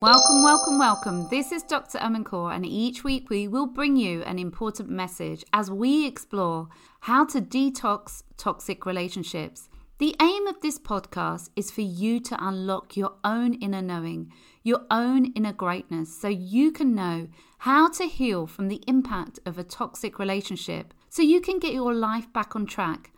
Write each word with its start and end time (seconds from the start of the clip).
Welcome, 0.00 0.44
welcome, 0.44 0.78
welcome. 0.78 1.26
This 1.28 1.50
is 1.50 1.64
Dr. 1.64 1.98
Amancour, 1.98 2.54
and 2.54 2.64
each 2.64 3.02
week 3.02 3.30
we 3.30 3.48
will 3.48 3.66
bring 3.66 3.96
you 3.96 4.22
an 4.22 4.38
important 4.38 4.88
message 4.88 5.44
as 5.52 5.72
we 5.72 6.06
explore 6.06 6.68
how 7.00 7.26
to 7.26 7.40
detox 7.40 8.22
toxic 8.36 8.86
relationships. 8.86 9.68
The 9.98 10.14
aim 10.22 10.46
of 10.46 10.60
this 10.60 10.78
podcast 10.78 11.50
is 11.56 11.72
for 11.72 11.80
you 11.80 12.20
to 12.20 12.36
unlock 12.38 12.96
your 12.96 13.14
own 13.24 13.54
inner 13.54 13.82
knowing, 13.82 14.32
your 14.62 14.82
own 14.88 15.32
inner 15.32 15.52
greatness, 15.52 16.16
so 16.16 16.28
you 16.28 16.70
can 16.70 16.94
know 16.94 17.26
how 17.58 17.90
to 17.90 18.04
heal 18.04 18.46
from 18.46 18.68
the 18.68 18.84
impact 18.86 19.40
of 19.44 19.58
a 19.58 19.64
toxic 19.64 20.20
relationship, 20.20 20.94
so 21.08 21.22
you 21.22 21.40
can 21.40 21.58
get 21.58 21.72
your 21.72 21.92
life 21.92 22.32
back 22.32 22.54
on 22.54 22.66
track 22.66 23.10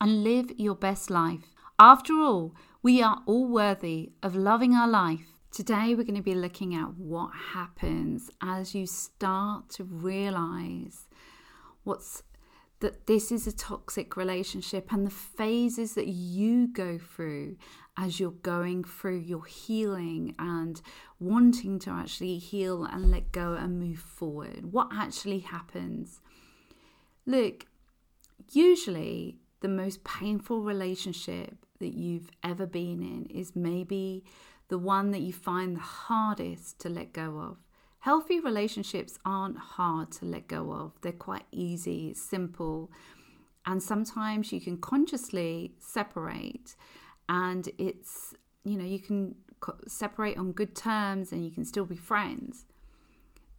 and 0.00 0.22
live 0.22 0.52
your 0.56 0.76
best 0.76 1.10
life. 1.10 1.52
After 1.80 2.12
all, 2.12 2.54
we 2.80 3.02
are 3.02 3.24
all 3.26 3.48
worthy 3.48 4.12
of 4.22 4.36
loving 4.36 4.76
our 4.76 4.86
life 4.86 5.37
Today, 5.58 5.96
we're 5.96 6.04
going 6.04 6.14
to 6.14 6.22
be 6.22 6.36
looking 6.36 6.76
at 6.76 6.94
what 6.98 7.32
happens 7.34 8.30
as 8.40 8.76
you 8.76 8.86
start 8.86 9.68
to 9.70 9.82
realize 9.82 11.08
what's 11.82 12.22
that 12.78 13.08
this 13.08 13.32
is 13.32 13.48
a 13.48 13.52
toxic 13.52 14.16
relationship 14.16 14.92
and 14.92 15.04
the 15.04 15.10
phases 15.10 15.94
that 15.94 16.06
you 16.06 16.68
go 16.68 16.96
through 16.96 17.56
as 17.96 18.20
you're 18.20 18.30
going 18.30 18.84
through 18.84 19.18
your 19.18 19.44
healing 19.46 20.36
and 20.38 20.80
wanting 21.18 21.80
to 21.80 21.90
actually 21.90 22.38
heal 22.38 22.84
and 22.84 23.10
let 23.10 23.32
go 23.32 23.54
and 23.54 23.80
move 23.80 23.98
forward. 23.98 24.70
What 24.72 24.90
actually 24.92 25.40
happens? 25.40 26.20
Look, 27.26 27.66
usually 28.52 29.38
the 29.58 29.66
most 29.66 30.04
painful 30.04 30.62
relationship 30.62 31.56
that 31.80 31.94
you've 31.94 32.30
ever 32.44 32.64
been 32.64 33.02
in 33.02 33.26
is 33.26 33.56
maybe 33.56 34.22
the 34.68 34.78
one 34.78 35.10
that 35.10 35.20
you 35.20 35.32
find 35.32 35.76
the 35.76 35.80
hardest 35.80 36.78
to 36.80 36.88
let 36.88 37.12
go 37.12 37.38
of. 37.38 37.56
Healthy 38.00 38.40
relationships 38.40 39.18
aren't 39.24 39.58
hard 39.58 40.12
to 40.12 40.24
let 40.24 40.46
go 40.46 40.72
of, 40.72 40.92
they're 41.00 41.12
quite 41.12 41.46
easy, 41.50 42.14
simple, 42.14 42.90
and 43.66 43.82
sometimes 43.82 44.52
you 44.52 44.60
can 44.60 44.78
consciously 44.78 45.74
separate, 45.78 46.76
and 47.28 47.68
it's, 47.76 48.34
you 48.64 48.78
know, 48.78 48.84
you 48.84 49.00
can 49.00 49.34
separate 49.86 50.38
on 50.38 50.52
good 50.52 50.74
terms 50.74 51.32
and 51.32 51.44
you 51.44 51.50
can 51.50 51.64
still 51.64 51.84
be 51.84 51.96
friends. 51.96 52.64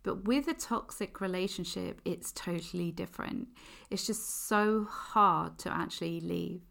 But 0.02 0.24
with 0.24 0.48
a 0.48 0.54
toxic 0.54 1.20
relationship, 1.20 2.02
it's 2.06 2.32
totally 2.32 2.92
different. 2.92 3.50
It's 3.90 4.08
just 4.08 4.48
so 4.48 4.86
hard 4.90 5.60
to 5.60 5.72
actually 5.72 6.22
leave. 6.22 6.62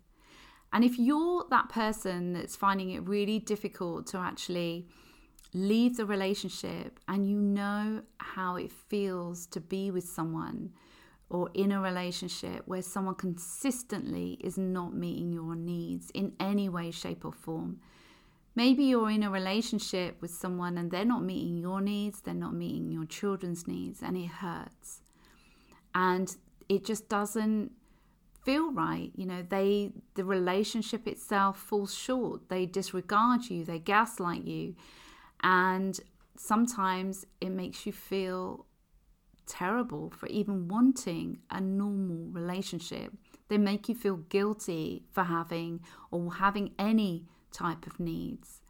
And 0.72 0.84
if 0.84 0.98
you're 0.98 1.46
that 1.50 1.68
person 1.68 2.34
that's 2.34 2.56
finding 2.56 2.90
it 2.90 3.06
really 3.06 3.38
difficult 3.38 4.06
to 4.08 4.18
actually 4.18 4.86
leave 5.54 5.96
the 5.96 6.04
relationship 6.04 7.00
and 7.08 7.26
you 7.26 7.40
know 7.40 8.02
how 8.18 8.56
it 8.56 8.70
feels 8.70 9.46
to 9.46 9.60
be 9.60 9.90
with 9.90 10.04
someone 10.04 10.70
or 11.30 11.50
in 11.54 11.72
a 11.72 11.80
relationship 11.80 12.62
where 12.66 12.82
someone 12.82 13.14
consistently 13.14 14.38
is 14.40 14.56
not 14.56 14.94
meeting 14.94 15.32
your 15.32 15.54
needs 15.54 16.10
in 16.14 16.32
any 16.40 16.68
way, 16.68 16.90
shape, 16.90 17.24
or 17.24 17.32
form. 17.32 17.80
Maybe 18.54 18.84
you're 18.84 19.10
in 19.10 19.22
a 19.22 19.30
relationship 19.30 20.20
with 20.20 20.30
someone 20.30 20.78
and 20.78 20.90
they're 20.90 21.04
not 21.04 21.22
meeting 21.22 21.58
your 21.58 21.80
needs, 21.80 22.20
they're 22.20 22.34
not 22.34 22.54
meeting 22.54 22.90
your 22.90 23.04
children's 23.04 23.66
needs, 23.66 24.02
and 24.02 24.16
it 24.16 24.26
hurts. 24.26 25.02
And 25.94 26.34
it 26.68 26.84
just 26.84 27.08
doesn't 27.08 27.72
feel 28.48 28.72
right. 28.72 29.10
You 29.14 29.26
know, 29.26 29.42
they 29.46 29.92
the 30.14 30.24
relationship 30.24 31.06
itself 31.06 31.58
falls 31.58 31.94
short. 31.94 32.48
They 32.48 32.64
disregard 32.64 33.50
you, 33.50 33.62
they 33.62 33.78
gaslight 33.78 34.44
you. 34.44 34.74
And 35.42 36.00
sometimes 36.34 37.26
it 37.42 37.50
makes 37.50 37.84
you 37.84 37.92
feel 37.92 38.64
terrible 39.46 40.08
for 40.08 40.26
even 40.28 40.66
wanting 40.66 41.40
a 41.50 41.60
normal 41.60 42.22
relationship. 42.30 43.12
They 43.48 43.58
make 43.58 43.86
you 43.86 43.94
feel 43.94 44.16
guilty 44.16 45.04
for 45.10 45.24
having 45.24 45.80
or 46.10 46.32
having 46.32 46.72
any 46.78 47.26
type 47.52 47.86
of 47.86 48.00
needs. 48.00 48.62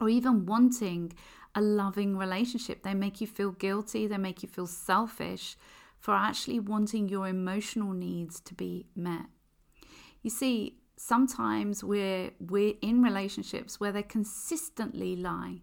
Or 0.00 0.08
even 0.08 0.46
wanting 0.46 1.12
a 1.54 1.60
loving 1.60 2.16
relationship. 2.16 2.84
They 2.84 2.94
make 2.94 3.20
you 3.20 3.26
feel 3.26 3.50
guilty, 3.50 4.06
they 4.06 4.16
make 4.16 4.42
you 4.42 4.48
feel 4.48 4.66
selfish 4.66 5.56
for 5.98 6.14
actually 6.14 6.60
wanting 6.60 7.08
your 7.08 7.28
emotional 7.28 7.92
needs 7.92 8.40
to 8.40 8.54
be 8.54 8.86
met. 8.94 9.26
You 10.22 10.30
see, 10.30 10.78
sometimes 10.96 11.82
we're 11.82 12.30
we're 12.40 12.74
in 12.82 13.02
relationships 13.02 13.80
where 13.80 13.92
they 13.92 14.02
consistently 14.02 15.16
lie. 15.16 15.62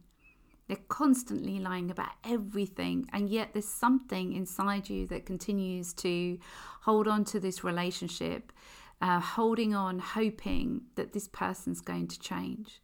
They're 0.68 0.78
constantly 0.88 1.60
lying 1.60 1.92
about 1.92 2.14
everything, 2.24 3.08
and 3.14 3.30
yet 3.30 3.50
there's 3.54 3.68
something 3.68 4.34
inside 4.34 4.90
you 4.90 5.06
that 5.08 5.26
continues 5.26 5.94
to 5.96 6.40
hold 6.82 7.08
on 7.08 7.24
to 7.26 7.40
this 7.40 7.64
relationship, 7.64 8.52
uh, 9.00 9.20
holding 9.20 9.76
on, 9.76 10.00
hoping 10.00 10.82
that 10.96 11.14
this 11.14 11.28
person's 11.28 11.82
going 11.82 12.08
to 12.08 12.20
change. 12.20 12.82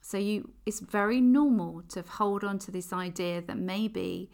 So 0.00 0.16
you, 0.16 0.52
it's 0.64 0.80
very 0.80 1.20
normal 1.20 1.82
to 1.90 2.02
hold 2.08 2.42
on 2.42 2.58
to 2.60 2.70
this 2.70 2.94
idea 2.94 3.42
that 3.42 3.58
maybe 3.58 4.30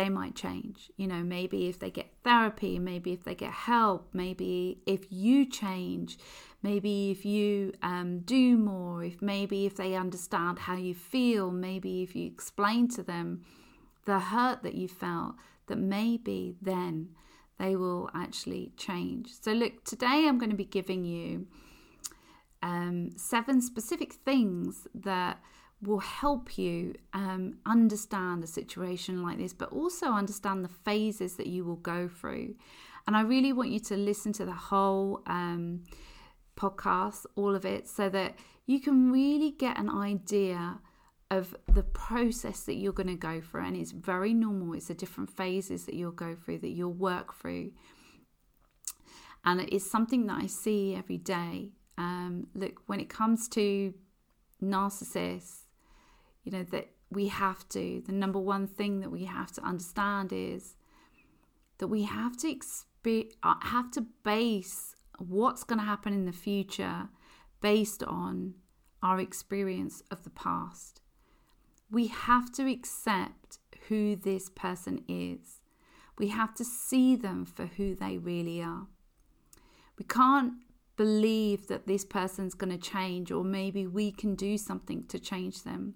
they 0.00 0.08
might 0.08 0.34
change. 0.34 0.90
You 0.96 1.06
know, 1.06 1.22
maybe 1.22 1.68
if 1.68 1.78
they 1.78 1.90
get 1.90 2.10
therapy, 2.24 2.78
maybe 2.78 3.12
if 3.12 3.22
they 3.24 3.34
get 3.34 3.52
help, 3.52 4.08
maybe 4.14 4.78
if 4.86 5.04
you 5.10 5.44
change, 5.44 6.16
maybe 6.62 7.10
if 7.10 7.26
you 7.26 7.74
um, 7.82 8.20
do 8.20 8.56
more, 8.56 9.04
if 9.04 9.20
maybe 9.20 9.66
if 9.66 9.76
they 9.76 9.94
understand 9.94 10.60
how 10.60 10.76
you 10.76 10.94
feel, 10.94 11.50
maybe 11.50 12.02
if 12.02 12.16
you 12.16 12.26
explain 12.26 12.88
to 12.88 13.02
them 13.02 13.44
the 14.06 14.18
hurt 14.18 14.62
that 14.62 14.74
you 14.74 14.88
felt, 14.88 15.34
that 15.66 15.76
maybe 15.76 16.56
then 16.62 17.10
they 17.58 17.76
will 17.76 18.08
actually 18.14 18.72
change. 18.78 19.28
So, 19.38 19.52
look, 19.52 19.84
today 19.84 20.24
I'm 20.26 20.38
going 20.38 20.50
to 20.50 20.56
be 20.56 20.64
giving 20.64 21.04
you 21.04 21.46
um, 22.62 23.10
seven 23.16 23.60
specific 23.60 24.14
things 24.14 24.88
that 24.94 25.42
will 25.82 26.00
help 26.00 26.58
you 26.58 26.94
um, 27.12 27.58
understand 27.64 28.44
a 28.44 28.46
situation 28.46 29.22
like 29.22 29.38
this, 29.38 29.52
but 29.52 29.72
also 29.72 30.06
understand 30.12 30.64
the 30.64 30.68
phases 30.68 31.36
that 31.36 31.46
you 31.46 31.64
will 31.64 31.76
go 31.76 32.08
through. 32.08 32.54
And 33.06 33.16
I 33.16 33.22
really 33.22 33.52
want 33.52 33.70
you 33.70 33.80
to 33.80 33.96
listen 33.96 34.32
to 34.34 34.44
the 34.44 34.52
whole 34.52 35.22
um, 35.26 35.84
podcast, 36.56 37.24
all 37.34 37.54
of 37.54 37.64
it, 37.64 37.88
so 37.88 38.08
that 38.10 38.34
you 38.66 38.80
can 38.80 39.10
really 39.10 39.50
get 39.50 39.78
an 39.78 39.88
idea 39.88 40.78
of 41.30 41.56
the 41.72 41.82
process 41.82 42.60
that 42.64 42.74
you're 42.74 42.92
going 42.92 43.06
to 43.06 43.14
go 43.14 43.40
through. 43.40 43.64
And 43.64 43.76
it's 43.76 43.92
very 43.92 44.34
normal, 44.34 44.74
it's 44.74 44.88
the 44.88 44.94
different 44.94 45.30
phases 45.30 45.86
that 45.86 45.94
you'll 45.94 46.10
go 46.12 46.34
through, 46.34 46.58
that 46.58 46.70
you'll 46.70 46.92
work 46.92 47.34
through. 47.34 47.72
And 49.44 49.60
it's 49.60 49.90
something 49.90 50.26
that 50.26 50.42
I 50.42 50.46
see 50.46 50.94
every 50.94 51.16
day. 51.16 51.70
Um, 51.96 52.48
look, 52.54 52.82
when 52.86 53.00
it 53.00 53.08
comes 53.08 53.48
to 53.50 53.94
narcissists, 54.62 55.59
you 56.44 56.52
know, 56.52 56.62
that 56.64 56.90
we 57.10 57.28
have 57.28 57.68
to, 57.70 58.02
the 58.06 58.12
number 58.12 58.38
one 58.38 58.66
thing 58.66 59.00
that 59.00 59.10
we 59.10 59.24
have 59.24 59.52
to 59.52 59.62
understand 59.62 60.32
is 60.32 60.76
that 61.78 61.88
we 61.88 62.04
have 62.04 62.36
to 62.38 62.56
uh, 63.42 63.54
have 63.62 63.90
to 63.90 64.06
base 64.24 64.94
what's 65.18 65.64
going 65.64 65.78
to 65.78 65.84
happen 65.84 66.12
in 66.12 66.26
the 66.26 66.32
future 66.32 67.08
based 67.60 68.02
on 68.04 68.54
our 69.02 69.18
experience 69.18 70.02
of 70.10 70.24
the 70.24 70.30
past. 70.30 71.00
We 71.90 72.06
have 72.06 72.52
to 72.52 72.70
accept 72.70 73.58
who 73.88 74.14
this 74.14 74.48
person 74.50 75.02
is. 75.08 75.60
We 76.18 76.28
have 76.28 76.54
to 76.54 76.64
see 76.64 77.16
them 77.16 77.44
for 77.44 77.66
who 77.66 77.94
they 77.94 78.18
really 78.18 78.62
are. 78.62 78.86
We 79.98 80.04
can't 80.04 80.52
believe 80.96 81.66
that 81.68 81.86
this 81.86 82.04
person's 82.04 82.54
going 82.54 82.70
to 82.70 82.90
change, 82.90 83.32
or 83.32 83.42
maybe 83.42 83.86
we 83.86 84.12
can 84.12 84.34
do 84.34 84.58
something 84.58 85.04
to 85.04 85.18
change 85.18 85.62
them. 85.62 85.94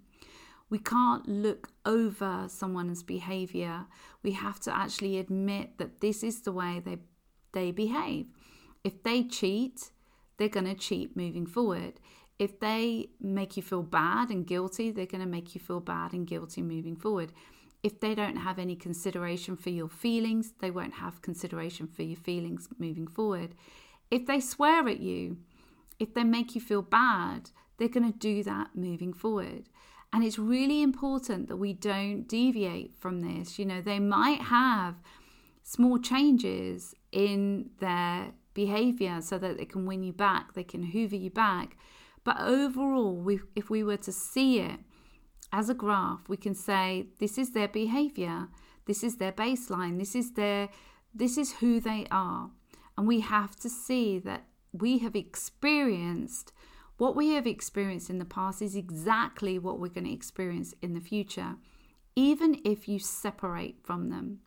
We 0.75 0.81
can't 0.81 1.29
look 1.29 1.69
over 1.87 2.47
someone's 2.49 3.05
behavior. 3.05 3.87
We 4.25 4.33
have 4.33 4.59
to 4.63 4.77
actually 4.77 5.19
admit 5.19 5.79
that 5.79 6.01
this 6.01 6.25
is 6.25 6.41
the 6.41 6.51
way 6.51 6.83
they, 6.85 6.99
they 7.53 7.71
behave. 7.71 8.27
If 8.83 9.05
they 9.05 9.23
cheat, 9.23 9.93
they're 10.37 10.49
going 10.49 10.67
to 10.67 10.75
cheat 10.75 11.17
moving 11.17 11.47
forward. 11.47 12.01
If 12.41 12.59
they 12.59 13.11
make 13.21 13.57
you 13.57 13.63
feel 13.63 13.85
bad 13.85 14.31
and 14.31 14.45
guilty, 14.45 14.91
they're 14.91 15.07
going 15.07 15.21
to 15.23 15.31
make 15.31 15.55
you 15.55 15.61
feel 15.61 15.79
bad 15.79 16.13
and 16.13 16.27
guilty 16.27 16.61
moving 16.61 16.97
forward. 16.97 17.31
If 17.85 18.01
they 18.01 18.17
don't 18.17 18.39
have 18.39 18.59
any 18.59 18.75
consideration 18.75 19.55
for 19.55 19.71
your 19.71 19.89
feelings, 19.89 20.55
they 20.59 20.73
won't 20.73 20.95
have 20.95 21.23
consideration 21.23 21.87
for 21.87 22.03
your 22.03 22.17
feelings 22.17 22.69
moving 22.81 23.07
forward. 23.07 23.55
If 24.11 24.27
they 24.27 24.41
swear 24.41 24.89
at 24.89 24.99
you, 24.99 25.37
if 26.01 26.15
they 26.15 26.25
make 26.25 26.57
you 26.57 26.61
feel 26.61 26.83
bad, 26.83 27.51
they're 27.79 27.87
going 27.87 28.13
to 28.13 28.19
do 28.19 28.43
that 28.43 28.75
moving 28.75 29.13
forward. 29.13 29.69
And 30.15 30.23
it's 30.23 30.39
really 30.39 30.81
important 30.81 31.49
that 31.49 31.57
we 31.57 31.73
don't 31.73 32.29
deviate 32.29 32.95
from 32.95 33.21
this. 33.21 33.59
You 33.59 33.67
know, 33.67 33.81
they 33.81 33.99
might 33.99 34.43
have 34.43 34.95
small 35.65 35.99
changes 35.99 36.95
in 37.11 37.71
their 37.81 38.31
behavior 38.55 39.21
so 39.21 39.39
that 39.39 39.59
they 39.59 39.65
can 39.65 39.87
win 39.87 40.05
you 40.05 40.13
back, 40.13 40.55
they 40.55 40.63
can 40.63 40.85
hoover 40.85 41.17
you 41.17 41.31
back. 41.31 41.77
But 42.23 42.37
overall, 42.39 43.17
we, 43.17 43.41
if 43.57 43.71
we 43.71 43.83
were 43.83 43.97
to 43.97 44.13
see 44.13 44.61
it 44.61 44.79
as 45.53 45.69
a 45.69 45.75
graph, 45.75 46.29
we 46.29 46.37
can 46.37 46.55
say 46.55 47.09
this 47.19 47.37
is 47.37 47.51
their 47.51 47.67
behavior, 47.67 48.47
this 48.87 49.03
is 49.03 49.17
their 49.17 49.33
baseline, 49.33 49.99
this 49.99 50.15
is 50.15 50.35
their 50.35 50.69
this 51.13 51.37
is 51.37 51.55
who 51.55 51.81
they 51.81 52.07
are. 52.13 52.51
And 52.97 53.09
we 53.09 53.19
have 53.19 53.57
to 53.57 53.69
see 53.69 54.21
that 54.21 54.45
we 54.73 54.99
have 54.99 55.17
experienced 55.17 56.53
what 56.97 57.17
we 57.17 57.31
have 57.31 57.47
experienced 57.47 58.11
in 58.11 58.19
the 58.19 58.25
past 58.25 58.63
is 58.63 58.77
exactly 58.77 59.59
what 59.59 59.79
we're 59.79 59.89
going 59.89 60.07
to 60.07 60.13
experience 60.13 60.75
in 60.81 60.95
the 60.95 61.01
future, 61.01 61.57
even 62.15 62.61
if 62.65 62.89
you 62.89 62.99
separate 62.99 63.79
from 63.83 64.11
them. 64.11 64.41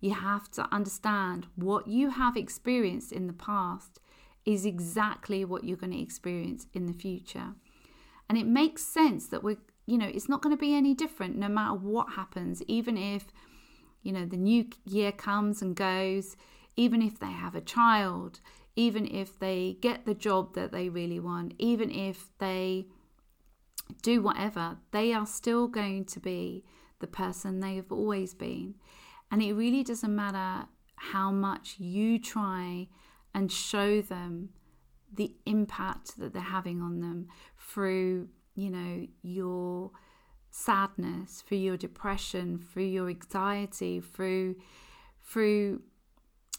You 0.00 0.14
have 0.14 0.50
to 0.52 0.68
understand 0.72 1.46
what 1.54 1.86
you 1.86 2.10
have 2.10 2.36
experienced 2.36 3.12
in 3.12 3.26
the 3.26 3.32
past 3.32 4.00
is 4.44 4.64
exactly 4.64 5.44
what 5.44 5.64
you're 5.64 5.76
going 5.76 5.92
to 5.92 6.00
experience 6.00 6.66
in 6.72 6.86
the 6.86 6.92
future. 6.92 7.54
And 8.28 8.36
it 8.36 8.46
makes 8.46 8.82
sense 8.82 9.28
that 9.28 9.42
we're, 9.42 9.58
you 9.86 9.98
know, 9.98 10.06
it's 10.06 10.28
not 10.28 10.42
going 10.42 10.54
to 10.54 10.60
be 10.60 10.74
any 10.74 10.94
different 10.94 11.36
no 11.36 11.48
matter 11.48 11.74
what 11.74 12.12
happens, 12.12 12.62
even 12.66 12.96
if, 12.96 13.26
you 14.02 14.12
know, 14.12 14.26
the 14.26 14.36
new 14.36 14.66
year 14.84 15.12
comes 15.12 15.62
and 15.62 15.74
goes, 15.74 16.36
even 16.76 17.00
if 17.00 17.18
they 17.18 17.32
have 17.32 17.54
a 17.54 17.60
child, 17.60 18.40
even 18.76 19.06
if 19.06 19.38
they 19.38 19.78
get 19.80 20.04
the 20.04 20.14
job 20.14 20.54
that 20.54 20.70
they 20.70 20.88
really 20.88 21.18
want, 21.18 21.54
even 21.58 21.90
if 21.90 22.28
they 22.38 22.86
do 24.02 24.22
whatever, 24.22 24.76
they 24.92 25.12
are 25.12 25.26
still 25.26 25.66
going 25.66 26.04
to 26.04 26.20
be 26.20 26.62
the 27.00 27.06
person 27.06 27.60
they 27.60 27.76
have 27.76 27.90
always 27.90 28.34
been. 28.34 28.74
And 29.30 29.42
it 29.42 29.54
really 29.54 29.82
doesn't 29.82 30.14
matter 30.14 30.68
how 30.96 31.30
much 31.30 31.76
you 31.78 32.18
try 32.18 32.88
and 33.34 33.50
show 33.50 34.00
them 34.00 34.50
the 35.12 35.34
impact 35.46 36.18
that 36.18 36.32
they're 36.32 36.42
having 36.42 36.82
on 36.82 37.00
them 37.00 37.28
through, 37.58 38.28
you 38.54 38.70
know, 38.70 39.06
your 39.22 39.90
sadness, 40.50 41.42
through 41.46 41.58
your 41.58 41.76
depression, 41.76 42.58
through 42.58 42.84
your 42.84 43.08
anxiety, 43.08 44.00
through 44.00 44.56
through 45.22 45.82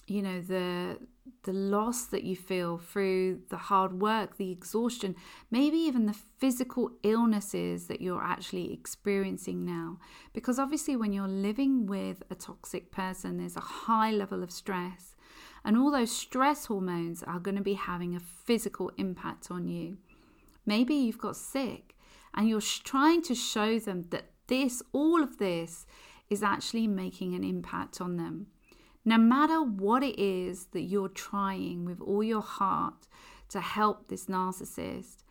you 0.07 0.21
know 0.21 0.41
the 0.41 0.97
the 1.43 1.53
loss 1.53 2.05
that 2.05 2.23
you 2.23 2.35
feel 2.35 2.77
through 2.77 3.41
the 3.49 3.57
hard 3.57 4.01
work 4.01 4.37
the 4.37 4.51
exhaustion 4.51 5.15
maybe 5.51 5.77
even 5.77 6.05
the 6.05 6.15
physical 6.37 6.91
illnesses 7.03 7.87
that 7.87 8.01
you're 8.01 8.23
actually 8.23 8.73
experiencing 8.73 9.65
now. 9.65 9.97
Because 10.33 10.59
obviously 10.59 10.95
when 10.95 11.13
you're 11.13 11.27
living 11.27 11.85
with 11.85 12.23
a 12.29 12.35
toxic 12.35 12.91
person 12.91 13.37
there's 13.37 13.57
a 13.57 13.61
high 13.61 14.11
level 14.11 14.43
of 14.43 14.51
stress 14.51 15.15
and 15.65 15.77
all 15.77 15.91
those 15.91 16.11
stress 16.11 16.65
hormones 16.65 17.23
are 17.23 17.39
going 17.39 17.57
to 17.57 17.63
be 17.63 17.73
having 17.73 18.15
a 18.15 18.19
physical 18.19 18.91
impact 18.97 19.51
on 19.51 19.67
you. 19.67 19.97
Maybe 20.65 20.95
you've 20.95 21.17
got 21.17 21.35
sick 21.35 21.95
and 22.33 22.47
you're 22.47 22.61
trying 22.61 23.21
to 23.23 23.35
show 23.35 23.79
them 23.79 24.03
that 24.11 24.31
this 24.47 24.81
all 24.93 25.21
of 25.21 25.37
this 25.37 25.85
is 26.29 26.43
actually 26.43 26.87
making 26.87 27.35
an 27.35 27.43
impact 27.43 27.99
on 27.99 28.17
them 28.17 28.47
no 29.07 29.17
matter 29.17 29.61
what 29.61 30.03
it 30.03 30.19
is 30.19 30.65
that 30.73 30.81
you're 30.81 31.07
trying 31.07 31.85
with 31.85 32.01
all 32.01 32.21
your 32.21 32.41
heart 32.41 33.07
to 33.47 33.61
help 33.61 34.09
this 34.09 34.25
narcissist, 34.25 35.23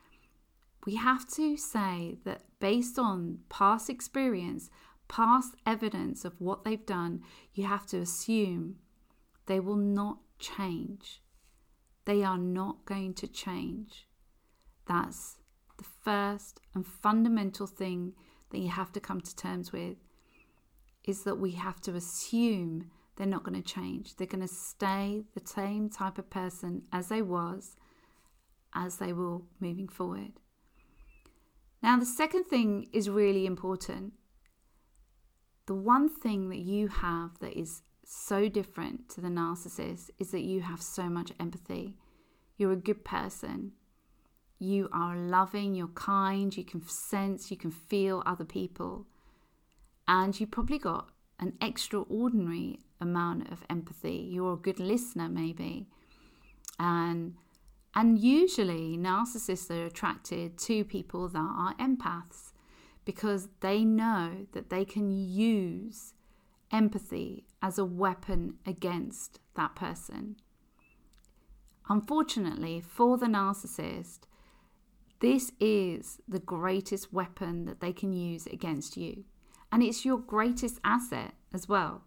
we 0.86 0.94
have 0.94 1.28
to 1.32 1.58
say 1.58 2.16
that 2.24 2.40
based 2.58 2.98
on 2.98 3.40
past 3.50 3.90
experience, 3.90 4.70
past 5.08 5.56
evidence 5.66 6.24
of 6.24 6.40
what 6.40 6.64
they've 6.64 6.86
done, 6.86 7.22
you 7.52 7.66
have 7.66 7.84
to 7.88 7.98
assume 7.98 8.76
they 9.44 9.60
will 9.60 9.76
not 9.76 10.20
change. 10.38 11.20
They 12.06 12.22
are 12.22 12.38
not 12.38 12.86
going 12.86 13.12
to 13.12 13.28
change. 13.28 14.06
That's 14.88 15.36
the 15.76 15.84
first 16.02 16.60
and 16.74 16.86
fundamental 16.86 17.66
thing 17.66 18.14
that 18.52 18.58
you 18.58 18.70
have 18.70 18.90
to 18.92 19.00
come 19.00 19.20
to 19.20 19.36
terms 19.36 19.70
with 19.70 19.98
is 21.04 21.24
that 21.24 21.38
we 21.38 21.50
have 21.50 21.78
to 21.82 21.94
assume 21.94 22.90
they're 23.16 23.26
not 23.26 23.44
going 23.44 23.60
to 23.60 23.66
change. 23.66 24.16
They're 24.16 24.26
going 24.26 24.46
to 24.46 24.52
stay 24.52 25.24
the 25.34 25.46
same 25.46 25.88
type 25.88 26.18
of 26.18 26.30
person 26.30 26.82
as 26.92 27.08
they 27.08 27.22
was 27.22 27.76
as 28.74 28.98
they 28.98 29.12
will 29.12 29.46
moving 29.58 29.88
forward. 29.88 30.32
Now, 31.82 31.98
the 31.98 32.06
second 32.06 32.44
thing 32.44 32.88
is 32.92 33.08
really 33.08 33.46
important. 33.46 34.12
The 35.66 35.74
one 35.74 36.08
thing 36.08 36.48
that 36.50 36.58
you 36.58 36.88
have 36.88 37.38
that 37.40 37.58
is 37.58 37.82
so 38.04 38.48
different 38.48 39.08
to 39.10 39.20
the 39.20 39.28
narcissist 39.28 40.10
is 40.18 40.30
that 40.30 40.42
you 40.42 40.60
have 40.60 40.80
so 40.80 41.04
much 41.04 41.32
empathy. 41.40 41.96
You're 42.56 42.72
a 42.72 42.76
good 42.76 43.04
person. 43.04 43.72
You 44.58 44.88
are 44.92 45.16
loving, 45.16 45.74
you're 45.74 45.88
kind, 45.88 46.56
you 46.56 46.64
can 46.64 46.86
sense, 46.86 47.50
you 47.50 47.56
can 47.56 47.70
feel 47.70 48.22
other 48.24 48.44
people. 48.44 49.06
And 50.08 50.38
you 50.38 50.46
probably 50.46 50.78
got 50.78 51.08
an 51.38 51.54
extraordinary 51.60 52.80
amount 53.00 53.50
of 53.50 53.64
empathy. 53.68 54.28
You're 54.30 54.54
a 54.54 54.56
good 54.56 54.80
listener, 54.80 55.28
maybe. 55.28 55.86
And 56.78 57.34
and 57.94 58.18
usually 58.18 58.98
narcissists 58.98 59.70
are 59.70 59.86
attracted 59.86 60.58
to 60.58 60.84
people 60.84 61.28
that 61.28 61.38
are 61.38 61.74
empaths 61.76 62.52
because 63.06 63.48
they 63.60 63.84
know 63.84 64.46
that 64.52 64.68
they 64.68 64.84
can 64.84 65.10
use 65.10 66.12
empathy 66.70 67.46
as 67.62 67.78
a 67.78 67.86
weapon 67.86 68.56
against 68.66 69.38
that 69.54 69.74
person. 69.74 70.36
Unfortunately, 71.88 72.80
for 72.80 73.16
the 73.16 73.26
narcissist, 73.26 74.20
this 75.20 75.52
is 75.58 76.18
the 76.28 76.40
greatest 76.40 77.12
weapon 77.12 77.64
that 77.64 77.80
they 77.80 77.92
can 77.92 78.12
use 78.12 78.46
against 78.46 78.96
you. 78.96 79.24
And 79.72 79.82
it's 79.82 80.04
your 80.04 80.18
greatest 80.18 80.78
asset 80.84 81.32
as 81.52 81.68
well. 81.68 82.02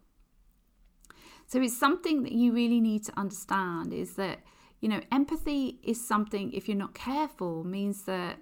So 1.46 1.60
it's 1.60 1.76
something 1.76 2.22
that 2.22 2.32
you 2.32 2.52
really 2.52 2.80
need 2.80 3.04
to 3.06 3.18
understand 3.18 3.92
is 3.92 4.14
that, 4.14 4.38
you 4.80 4.88
know, 4.88 5.00
empathy 5.10 5.80
is 5.82 6.06
something, 6.06 6.52
if 6.52 6.68
you're 6.68 6.76
not 6.76 6.94
careful, 6.94 7.64
means 7.64 8.04
that 8.04 8.38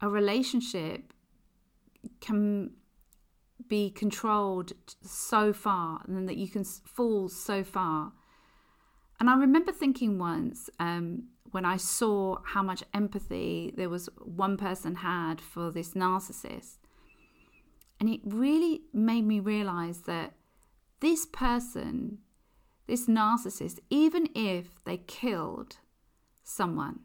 a 0.00 0.08
relationship 0.08 1.12
can 2.20 2.70
be 3.68 3.90
controlled 3.90 4.72
so 5.02 5.52
far 5.52 6.02
and 6.06 6.28
that 6.28 6.36
you 6.36 6.48
can 6.48 6.64
fall 6.64 7.28
so 7.28 7.62
far. 7.62 8.12
And 9.20 9.28
I 9.28 9.36
remember 9.36 9.70
thinking 9.70 10.18
once 10.18 10.70
um, 10.78 11.28
when 11.50 11.64
I 11.64 11.76
saw 11.76 12.38
how 12.44 12.62
much 12.62 12.82
empathy 12.94 13.72
there 13.76 13.90
was 13.90 14.08
one 14.18 14.56
person 14.56 14.96
had 14.96 15.40
for 15.40 15.70
this 15.70 15.90
narcissist, 15.90 16.78
and 18.00 18.08
it 18.08 18.20
really 18.24 18.80
made 18.94 19.26
me 19.26 19.38
realize 19.38 20.00
that 20.02 20.32
this 21.00 21.26
person, 21.26 22.18
this 22.86 23.06
narcissist, 23.06 23.78
even 23.90 24.28
if 24.34 24.82
they 24.84 24.96
killed 24.96 25.76
someone, 26.42 27.00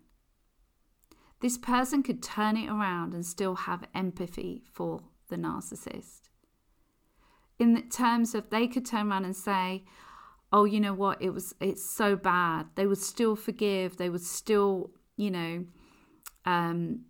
this 1.42 1.58
person 1.58 2.02
could 2.02 2.24
turn 2.24 2.56
it 2.56 2.70
around 2.70 3.14
and 3.14 3.26
still 3.26 3.56
have 3.56 3.88
empathy 3.94 4.64
for 4.72 5.02
the 5.30 5.36
narcissist. 5.36 6.22
In 7.60 7.90
terms 7.90 8.34
of 8.34 8.50
they 8.50 8.68
could 8.68 8.86
turn 8.86 9.12
around 9.12 9.26
and 9.26 9.36
say, 9.36 9.84
oh, 10.52 10.64
you 10.64 10.80
know 10.80 10.94
what, 10.94 11.22
it 11.22 11.32
was 11.32 11.54
it's 11.60 11.84
so 11.84 12.16
bad. 12.16 12.68
They 12.76 12.88
would 12.88 12.98
still 12.98 13.36
forgive, 13.36 13.98
they 13.98 14.10
would 14.10 14.24
still, 14.24 14.92
you 15.18 15.32
know, 15.32 15.66
um, 16.46 17.02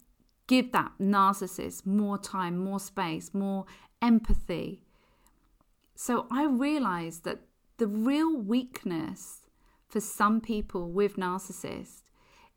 give 0.47 0.71
that 0.71 0.91
narcissist 0.99 1.85
more 1.85 2.17
time, 2.17 2.57
more 2.57 2.79
space, 2.79 3.33
more 3.33 3.65
empathy. 4.01 4.81
So 5.95 6.27
I 6.31 6.45
realized 6.45 7.23
that 7.23 7.41
the 7.77 7.87
real 7.87 8.37
weakness 8.37 9.41
for 9.87 9.99
some 9.99 10.41
people 10.41 10.89
with 10.89 11.15
narcissists 11.15 12.03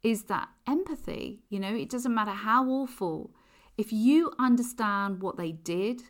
is 0.03 0.25
that 0.25 0.49
empathy. 0.67 1.43
You 1.49 1.61
know, 1.61 1.75
it 1.75 1.91
doesn't 1.91 2.15
matter 2.15 2.33
how 2.33 2.69
awful, 2.69 3.31
if 3.77 3.93
you 3.93 4.33
understand 4.39 5.23
what 5.23 5.37
they 5.37 5.53
did, 5.53 6.03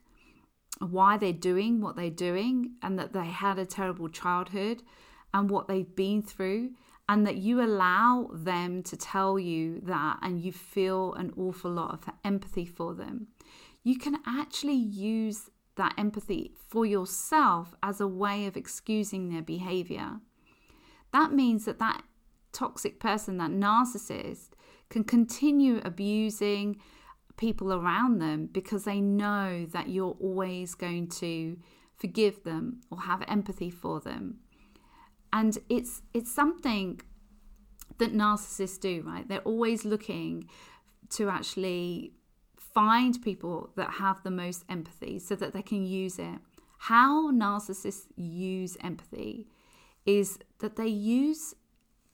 why 0.79 1.17
they're 1.17 1.33
doing 1.33 1.81
what 1.81 1.97
they're 1.97 2.11
doing, 2.11 2.73
and 2.83 2.99
that 2.99 3.13
they 3.13 3.27
had 3.27 3.59
a 3.59 3.67
terrible 3.67 4.09
childhood 4.09 4.83
and 5.35 5.51
what 5.51 5.69
they've 5.69 5.95
been 5.95 6.23
through, 6.23 6.71
and 7.09 7.27
that 7.27 7.38
you 7.38 7.62
allow 7.62 8.31
them 8.33 8.83
to 8.83 8.97
tell 8.97 9.38
you 9.38 9.81
that 9.81 10.19
and 10.23 10.41
you 10.41 10.53
feel 10.53 11.15
an 11.15 11.33
awful 11.37 11.71
lot 11.71 11.95
of 11.95 12.15
empathy 12.25 12.67
for 12.67 12.95
them, 12.95 13.29
you 13.83 13.99
can 13.99 14.19
actually 14.27 14.75
use 14.75 15.49
that 15.77 15.95
empathy 15.97 16.53
for 16.69 16.85
yourself 16.85 17.75
as 17.83 18.00
a 18.00 18.07
way 18.07 18.47
of 18.47 18.57
excusing 18.57 19.31
their 19.31 19.43
behavior. 19.43 20.21
That 21.12 21.33
means 21.33 21.65
that 21.65 21.79
that 21.79 22.03
toxic 22.53 23.00
person, 23.00 23.38
that 23.38 23.50
narcissist, 23.50 24.50
can 24.91 25.05
continue 25.05 25.81
abusing 25.85 26.81
people 27.37 27.73
around 27.73 28.19
them 28.19 28.49
because 28.53 28.85
they 28.85 29.00
know 29.00 29.65
that 29.67 29.88
you're 29.88 30.17
always 30.21 30.75
going 30.75 31.09
to 31.09 31.57
forgive 31.97 32.43
them 32.43 32.81
or 32.91 33.03
have 33.03 33.23
empathy 33.29 33.71
for 33.71 34.00
them. 34.00 34.38
And 35.33 35.59
it's 35.69 36.03
it's 36.15 36.33
something 36.33 37.01
that 37.99 38.15
narcissists 38.15 38.81
do, 38.81 39.03
right? 39.07 39.29
They're 39.29 39.41
always 39.41 39.85
looking 39.85 40.49
to 41.11 41.29
actually 41.29 42.13
find 42.57 43.21
people 43.23 43.71
that 43.77 43.91
have 43.93 44.23
the 44.23 44.31
most 44.31 44.65
empathy 44.69 45.19
so 45.19 45.35
that 45.37 45.53
they 45.53 45.63
can 45.63 45.85
use 45.85 46.19
it. 46.19 46.39
How 46.79 47.31
narcissists 47.33 48.07
use 48.17 48.77
empathy 48.83 49.49
is 50.07 50.39
that 50.61 50.77
they 50.77 50.87
use 50.87 51.55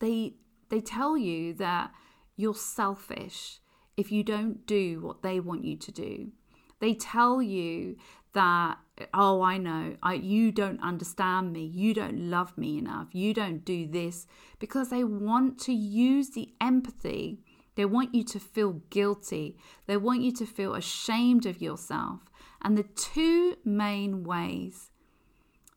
they 0.00 0.34
they 0.70 0.80
tell 0.80 1.16
you 1.16 1.52
that 1.54 1.92
you're 2.36 2.54
selfish 2.54 3.60
if 3.96 4.10
you 4.10 4.24
don't 4.24 4.66
do 4.66 5.00
what 5.00 5.22
they 5.22 5.38
want 5.38 5.64
you 5.64 5.76
to 5.76 5.92
do. 5.92 6.32
They 6.80 6.94
tell 6.94 7.40
you 7.40 7.96
that 8.34 8.78
oh 9.12 9.42
I 9.42 9.58
know, 9.58 9.96
I 10.02 10.14
you 10.14 10.52
don't 10.52 10.80
understand 10.82 11.52
me, 11.52 11.64
you 11.64 11.94
don't 11.94 12.30
love 12.30 12.56
me 12.56 12.78
enough, 12.78 13.08
you 13.12 13.34
don't 13.34 13.64
do 13.64 13.86
this 13.86 14.26
because 14.60 14.90
they 14.90 15.02
want 15.02 15.58
to 15.60 15.72
use 15.72 16.30
the 16.30 16.54
empathy 16.60 17.40
they 17.76 17.84
want 17.84 18.14
you 18.14 18.22
to 18.24 18.40
feel 18.40 18.82
guilty. 18.90 19.56
They 19.86 19.96
want 19.96 20.22
you 20.22 20.32
to 20.32 20.46
feel 20.46 20.74
ashamed 20.74 21.46
of 21.46 21.60
yourself. 21.60 22.20
And 22.62 22.78
the 22.78 22.84
two 22.84 23.56
main 23.64 24.24
ways 24.24 24.90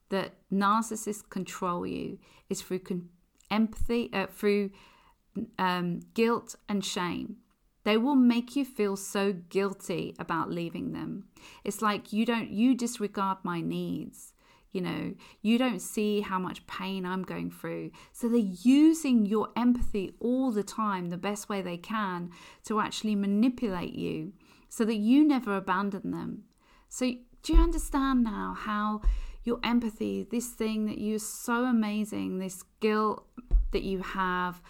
that 0.10 0.34
narcissists 0.52 1.28
control 1.28 1.86
you 1.86 2.20
is 2.50 2.62
through 2.62 2.80
con- 2.80 3.10
empathy, 3.52 4.10
uh, 4.14 4.28
through 4.28 4.72
um, 5.58 6.02
guilt 6.14 6.56
and 6.70 6.86
shame. 6.86 7.38
They 7.88 7.96
will 7.96 8.18
make 8.18 8.58
you 8.58 8.66
feel 8.66 8.98
so 8.98 9.32
guilty 9.32 10.14
about 10.20 10.52
leaving 10.52 10.92
them. 10.92 11.30
It's 11.64 11.82
like 11.82 12.12
you 12.12 12.26
don't, 12.26 12.50
you 12.50 12.76
disregard 12.76 13.38
my 13.44 13.62
needs. 13.62 14.34
You 14.74 14.82
know, 14.82 15.14
you 15.42 15.58
don't 15.58 15.80
see 15.80 16.20
how 16.20 16.38
much 16.38 16.68
pain 16.68 17.06
I'm 17.06 17.24
going 17.24 17.50
through. 17.50 17.92
So 18.12 18.28
they're 18.28 18.40
using 18.40 19.26
your 19.26 19.52
empathy 19.56 20.12
all 20.20 20.52
the 20.52 20.64
time, 20.64 21.08
the 21.08 21.18
best 21.18 21.48
way 21.48 21.62
they 21.62 21.78
can, 21.78 22.32
to 22.66 22.82
actually 22.82 23.16
manipulate 23.16 23.94
you 23.94 24.34
so 24.68 24.84
that 24.84 24.98
you 24.98 25.26
never 25.26 25.56
abandon 25.56 26.12
them. 26.12 26.44
So, 26.90 27.14
do 27.42 27.54
you 27.54 27.60
understand 27.62 28.22
now 28.22 28.54
how 28.60 29.00
your 29.46 29.60
empathy, 29.64 30.28
this 30.30 30.50
thing 30.50 30.88
that 30.88 30.98
you're 30.98 31.20
so 31.20 31.64
amazing, 31.64 32.40
this 32.40 32.66
guilt 32.82 33.26
that 33.72 33.84
you 33.84 34.02
have, 34.02 34.62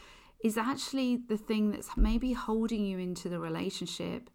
is 0.48 0.58
actually 0.58 1.18
the 1.18 1.38
thing 1.38 1.72
that's 1.72 1.96
maybe 1.96 2.34
holding 2.34 2.86
you 2.86 2.98
into 2.98 3.30
the 3.30 3.40
relationship? 3.40 4.30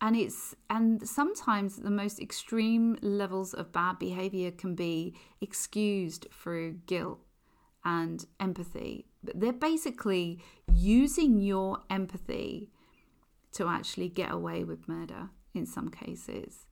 and 0.00 0.16
it's 0.16 0.54
and 0.70 1.06
sometimes 1.06 1.76
the 1.76 1.90
most 1.90 2.20
extreme 2.20 2.96
levels 3.02 3.52
of 3.52 3.70
bad 3.72 3.98
behavior 3.98 4.50
can 4.50 4.74
be 4.74 5.14
excused 5.40 6.26
through 6.32 6.72
guilt 6.86 7.20
and 7.84 8.26
empathy. 8.38 9.06
But 9.22 9.40
they're 9.40 9.52
basically 9.52 10.42
using 10.72 11.40
your 11.40 11.80
empathy 11.90 12.70
to 13.52 13.68
actually 13.68 14.08
get 14.08 14.30
away 14.32 14.64
with 14.64 14.88
murder 14.88 15.28
in 15.54 15.66
some 15.66 15.90
cases. 15.90 16.66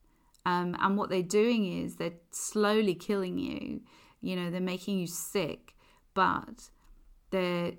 Um, 0.46 0.74
and 0.80 0.96
what 0.96 1.10
they're 1.10 1.22
doing 1.22 1.82
is 1.82 1.96
they're 1.96 2.20
slowly 2.30 2.94
killing 2.94 3.38
you. 3.38 3.82
You 4.20 4.36
know 4.36 4.50
they're 4.50 4.60
making 4.60 4.98
you 4.98 5.06
sick 5.06 5.74
but 6.14 6.70
they're 7.30 7.72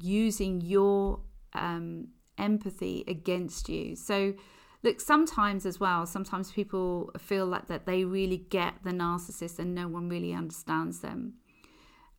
using 0.00 0.60
your 0.60 1.20
um, 1.54 2.08
empathy 2.38 3.04
against 3.08 3.68
you. 3.68 3.96
So 3.96 4.34
look 4.82 5.00
sometimes 5.00 5.66
as 5.66 5.80
well 5.80 6.06
sometimes 6.06 6.52
people 6.52 7.10
feel 7.18 7.46
like 7.46 7.66
that 7.66 7.86
they 7.86 8.04
really 8.04 8.36
get 8.36 8.74
the 8.84 8.90
narcissist 8.90 9.58
and 9.58 9.74
no 9.74 9.88
one 9.88 10.08
really 10.08 10.32
understands 10.32 11.00
them. 11.00 11.34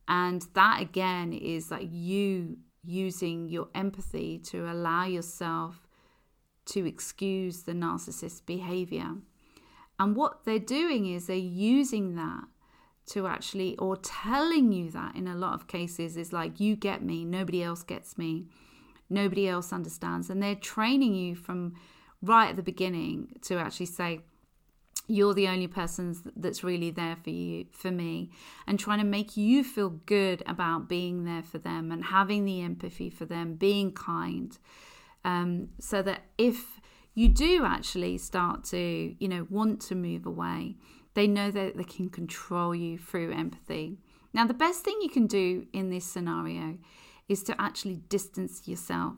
And 0.06 0.42
that 0.54 0.80
again 0.80 1.32
is 1.32 1.70
like 1.70 1.88
you 1.90 2.56
using 2.84 3.48
your 3.48 3.68
empathy 3.74 4.38
to 4.38 4.70
allow 4.70 5.04
yourself 5.04 5.86
to 6.66 6.86
excuse 6.86 7.62
the 7.62 7.72
narcissist 7.72 8.46
behavior. 8.46 9.14
And 9.98 10.16
what 10.16 10.44
they're 10.44 10.58
doing 10.58 11.06
is 11.06 11.26
they're 11.26 11.36
using 11.36 12.14
that 12.16 12.44
to 13.08 13.26
actually 13.26 13.76
or 13.78 13.96
telling 13.96 14.72
you 14.72 14.90
that 14.90 15.14
in 15.16 15.26
a 15.28 15.34
lot 15.34 15.54
of 15.54 15.66
cases 15.66 16.16
is 16.16 16.32
like 16.32 16.60
you 16.60 16.76
get 16.76 17.02
me 17.02 17.24
nobody 17.24 17.62
else 17.62 17.82
gets 17.82 18.16
me 18.18 18.46
nobody 19.10 19.48
else 19.48 19.72
understands. 19.72 20.30
And 20.30 20.42
they're 20.42 20.54
training 20.54 21.14
you 21.14 21.34
from 21.34 21.74
right 22.22 22.50
at 22.50 22.56
the 22.56 22.62
beginning 22.62 23.38
to 23.42 23.58
actually 23.58 23.86
say, 23.86 24.20
you're 25.10 25.32
the 25.32 25.48
only 25.48 25.66
person 25.66 26.14
that's 26.36 26.62
really 26.62 26.90
there 26.90 27.16
for 27.16 27.30
you 27.30 27.64
for 27.72 27.90
me 27.90 28.30
and 28.66 28.78
trying 28.78 28.98
to 28.98 29.06
make 29.06 29.38
you 29.38 29.64
feel 29.64 29.88
good 29.88 30.42
about 30.44 30.86
being 30.86 31.24
there 31.24 31.42
for 31.42 31.56
them 31.56 31.90
and 31.90 32.04
having 32.04 32.44
the 32.44 32.60
empathy 32.60 33.08
for 33.08 33.24
them 33.24 33.54
being 33.54 33.90
kind 33.90 34.58
um, 35.24 35.70
so 35.80 36.02
that 36.02 36.24
if 36.36 36.78
you 37.14 37.26
do 37.26 37.64
actually 37.64 38.18
start 38.18 38.64
to 38.64 39.14
you 39.18 39.28
know 39.28 39.46
want 39.48 39.80
to 39.80 39.94
move 39.94 40.26
away 40.26 40.76
they 41.14 41.26
know 41.26 41.50
that 41.50 41.76
they 41.76 41.84
can 41.84 42.08
control 42.08 42.74
you 42.74 42.98
through 42.98 43.32
empathy 43.32 43.98
now 44.32 44.46
the 44.46 44.54
best 44.54 44.84
thing 44.84 44.98
you 45.00 45.10
can 45.10 45.26
do 45.26 45.66
in 45.72 45.90
this 45.90 46.04
scenario 46.04 46.78
is 47.28 47.42
to 47.42 47.54
actually 47.60 47.96
distance 48.08 48.66
yourself 48.66 49.14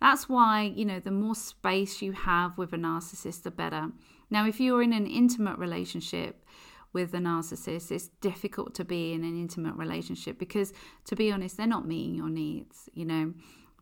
that's 0.00 0.28
why, 0.28 0.62
you 0.62 0.84
know, 0.84 0.98
the 0.98 1.10
more 1.10 1.34
space 1.34 2.00
you 2.00 2.12
have 2.12 2.56
with 2.56 2.72
a 2.72 2.76
narcissist, 2.76 3.42
the 3.42 3.50
better. 3.50 3.90
Now, 4.30 4.46
if 4.46 4.60
you're 4.60 4.82
in 4.82 4.92
an 4.92 5.06
intimate 5.06 5.58
relationship 5.58 6.44
with 6.92 7.14
a 7.14 7.18
narcissist, 7.18 7.90
it's 7.90 8.08
difficult 8.20 8.74
to 8.76 8.84
be 8.84 9.12
in 9.12 9.24
an 9.24 9.38
intimate 9.38 9.74
relationship 9.76 10.38
because, 10.38 10.72
to 11.04 11.16
be 11.16 11.30
honest, 11.30 11.56
they're 11.56 11.66
not 11.66 11.86
meeting 11.86 12.14
your 12.14 12.30
needs, 12.30 12.88
you 12.94 13.04
know. 13.04 13.34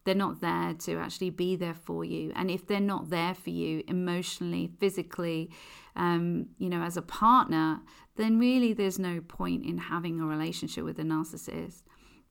They're 0.09 0.15
not 0.15 0.41
there 0.41 0.73
to 0.73 0.97
actually 0.97 1.29
be 1.29 1.55
there 1.55 1.75
for 1.75 2.03
you. 2.03 2.33
And 2.35 2.51
if 2.51 2.67
they're 2.67 2.81
not 2.81 3.11
there 3.11 3.35
for 3.35 3.51
you 3.51 3.85
emotionally, 3.87 4.71
physically, 4.81 5.51
um, 5.97 6.47
you 6.57 6.71
know, 6.71 6.81
as 6.81 6.97
a 6.97 7.03
partner, 7.03 7.83
then 8.17 8.39
really 8.39 8.73
there's 8.73 8.99
no 8.99 9.21
point 9.21 9.67
in 9.67 9.77
having 9.77 10.19
a 10.19 10.25
relationship 10.25 10.83
with 10.83 10.99
a 10.99 11.03
narcissist. 11.03 11.83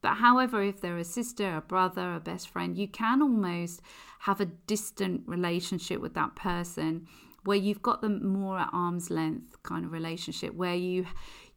But 0.02 0.16
however, 0.16 0.64
if 0.64 0.82
they're 0.82 0.98
a 0.98 1.04
sister, 1.04 1.58
a 1.58 1.62
brother, 1.62 2.16
a 2.16 2.20
best 2.20 2.50
friend, 2.50 2.76
you 2.76 2.88
can 2.88 3.22
almost 3.22 3.84
have 4.22 4.42
a 4.42 4.46
distant 4.46 5.22
relationship 5.28 6.02
with 6.02 6.16
that 6.16 6.36
person 6.36 7.06
where 7.44 7.58
you've 7.58 7.84
got 7.84 8.02
them 8.02 8.28
more 8.28 8.58
at 8.58 8.70
arm's 8.74 9.12
length 9.12 9.62
kind 9.62 9.86
of 9.86 9.92
relationship 9.92 10.56
where 10.56 10.74
you 10.74 11.06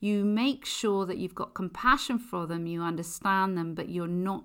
you 0.01 0.23
make 0.23 0.67
sure 0.67 1.07
that 1.07 1.17
you've 1.17 1.35
got 1.35 1.55
compassion 1.55 2.19
for 2.19 2.47
them, 2.47 2.67
you 2.67 2.83
understand 2.83 3.57
them, 3.57 3.75
but 3.75 3.89
you're 3.89 4.07
not 4.07 4.45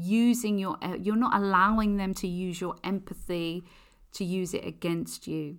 using 0.00 0.58
your 0.58 0.76
you're 1.00 1.16
not 1.16 1.34
allowing 1.34 1.96
them 1.96 2.14
to 2.14 2.26
use 2.26 2.60
your 2.60 2.76
empathy 2.84 3.64
to 4.12 4.24
use 4.24 4.54
it 4.54 4.64
against 4.64 5.26
you. 5.26 5.58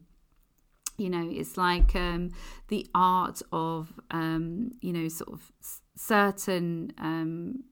You 0.97 1.09
know 1.09 1.29
it's 1.31 1.57
like 1.57 1.95
um, 1.95 2.31
the 2.69 2.87
art 2.95 3.41
of 3.51 3.93
um, 4.11 4.71
you 4.81 4.93
know 4.93 5.07
sort 5.07 5.33
of 5.33 5.51
certain 5.95 6.93
um, 6.97 7.63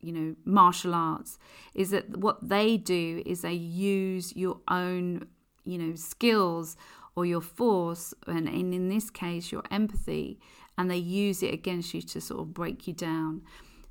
you 0.00 0.12
know 0.12 0.34
martial 0.44 0.94
arts 0.94 1.38
is 1.74 1.90
that 1.90 2.16
what 2.16 2.48
they 2.48 2.76
do 2.76 3.22
is 3.26 3.42
they 3.42 3.52
use 3.52 4.34
your 4.36 4.60
own 4.68 5.26
you 5.64 5.78
know 5.78 5.94
skills 5.94 6.76
or 7.16 7.26
your 7.26 7.40
force 7.40 8.14
and, 8.26 8.48
and 8.48 8.72
in 8.72 8.88
this 8.88 9.10
case 9.10 9.50
your 9.50 9.64
empathy 9.70 10.38
and 10.78 10.90
they 10.90 10.96
use 10.96 11.42
it 11.42 11.52
against 11.52 11.94
you 11.94 12.02
to 12.02 12.20
sort 12.20 12.40
of 12.40 12.54
break 12.54 12.86
you 12.86 12.92
down 12.92 13.42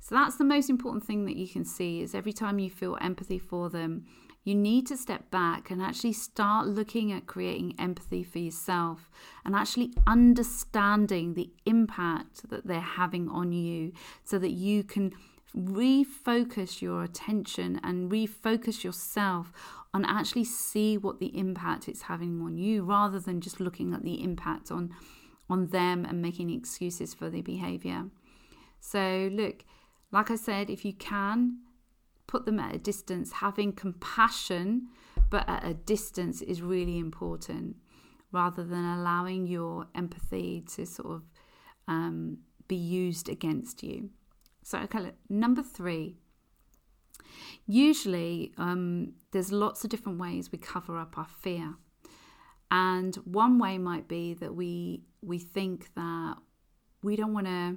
so 0.06 0.14
that's 0.14 0.36
the 0.36 0.44
most 0.44 0.70
important 0.70 1.04
thing 1.04 1.24
that 1.24 1.34
you 1.34 1.48
can 1.48 1.64
see 1.64 2.00
is 2.00 2.14
every 2.14 2.32
time 2.32 2.60
you 2.60 2.70
feel 2.70 2.96
empathy 3.00 3.40
for 3.40 3.68
them 3.68 4.04
you 4.44 4.54
need 4.54 4.86
to 4.86 4.96
step 4.96 5.28
back 5.32 5.72
and 5.72 5.82
actually 5.82 6.12
start 6.12 6.68
looking 6.68 7.10
at 7.10 7.26
creating 7.26 7.74
empathy 7.80 8.22
for 8.22 8.38
yourself 8.38 9.10
and 9.44 9.56
actually 9.56 9.92
understanding 10.06 11.34
the 11.34 11.50
impact 11.64 12.48
that 12.50 12.64
they're 12.68 12.78
having 12.80 13.28
on 13.28 13.50
you 13.50 13.92
so 14.22 14.38
that 14.38 14.52
you 14.52 14.84
can 14.84 15.12
refocus 15.56 16.80
your 16.80 17.02
attention 17.02 17.80
and 17.82 18.08
refocus 18.08 18.84
yourself 18.84 19.50
on 19.92 20.04
actually 20.04 20.44
see 20.44 20.96
what 20.96 21.18
the 21.18 21.36
impact 21.36 21.88
it's 21.88 22.02
having 22.02 22.40
on 22.40 22.56
you 22.56 22.84
rather 22.84 23.18
than 23.18 23.40
just 23.40 23.58
looking 23.58 23.92
at 23.92 24.04
the 24.04 24.22
impact 24.22 24.70
on 24.70 24.94
on 25.50 25.66
them 25.68 26.04
and 26.04 26.22
making 26.22 26.50
excuses 26.50 27.14
for 27.14 27.30
their 27.30 27.42
behavior. 27.42 28.04
So 28.78 29.28
look 29.32 29.64
like 30.12 30.30
i 30.30 30.36
said 30.36 30.70
if 30.70 30.84
you 30.84 30.92
can 30.92 31.58
put 32.26 32.44
them 32.44 32.58
at 32.58 32.74
a 32.74 32.78
distance. 32.78 33.32
Having 33.32 33.72
compassion, 33.72 34.88
but 35.30 35.48
at 35.48 35.64
a 35.64 35.74
distance, 35.74 36.42
is 36.42 36.62
really 36.62 36.98
important 36.98 37.76
rather 38.32 38.64
than 38.64 38.84
allowing 38.84 39.46
your 39.46 39.86
empathy 39.94 40.62
to 40.74 40.84
sort 40.84 41.14
of 41.14 41.22
um, 41.88 42.38
be 42.68 42.76
used 42.76 43.28
against 43.28 43.82
you. 43.82 44.10
So, 44.62 44.78
okay, 44.78 45.12
number 45.28 45.62
three. 45.62 46.16
Usually, 47.66 48.52
um, 48.58 49.14
there's 49.32 49.50
lots 49.50 49.82
of 49.84 49.90
different 49.90 50.20
ways 50.20 50.52
we 50.52 50.58
cover 50.58 50.98
up 50.98 51.18
our 51.18 51.26
fear, 51.26 51.74
and 52.70 53.16
one 53.24 53.58
way 53.58 53.78
might 53.78 54.06
be 54.06 54.34
that 54.34 54.54
we 54.54 55.02
we 55.22 55.38
think 55.38 55.92
that 55.96 56.36
we 57.02 57.16
don't 57.16 57.32
want 57.32 57.46
to 57.46 57.76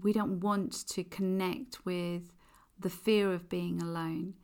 we 0.00 0.12
don't 0.12 0.40
want 0.40 0.86
to 0.88 1.04
connect 1.04 1.84
with 1.84 2.32
the 2.78 2.90
fear 2.90 3.32
of 3.32 3.48
being 3.48 3.82
alone. 3.82 4.34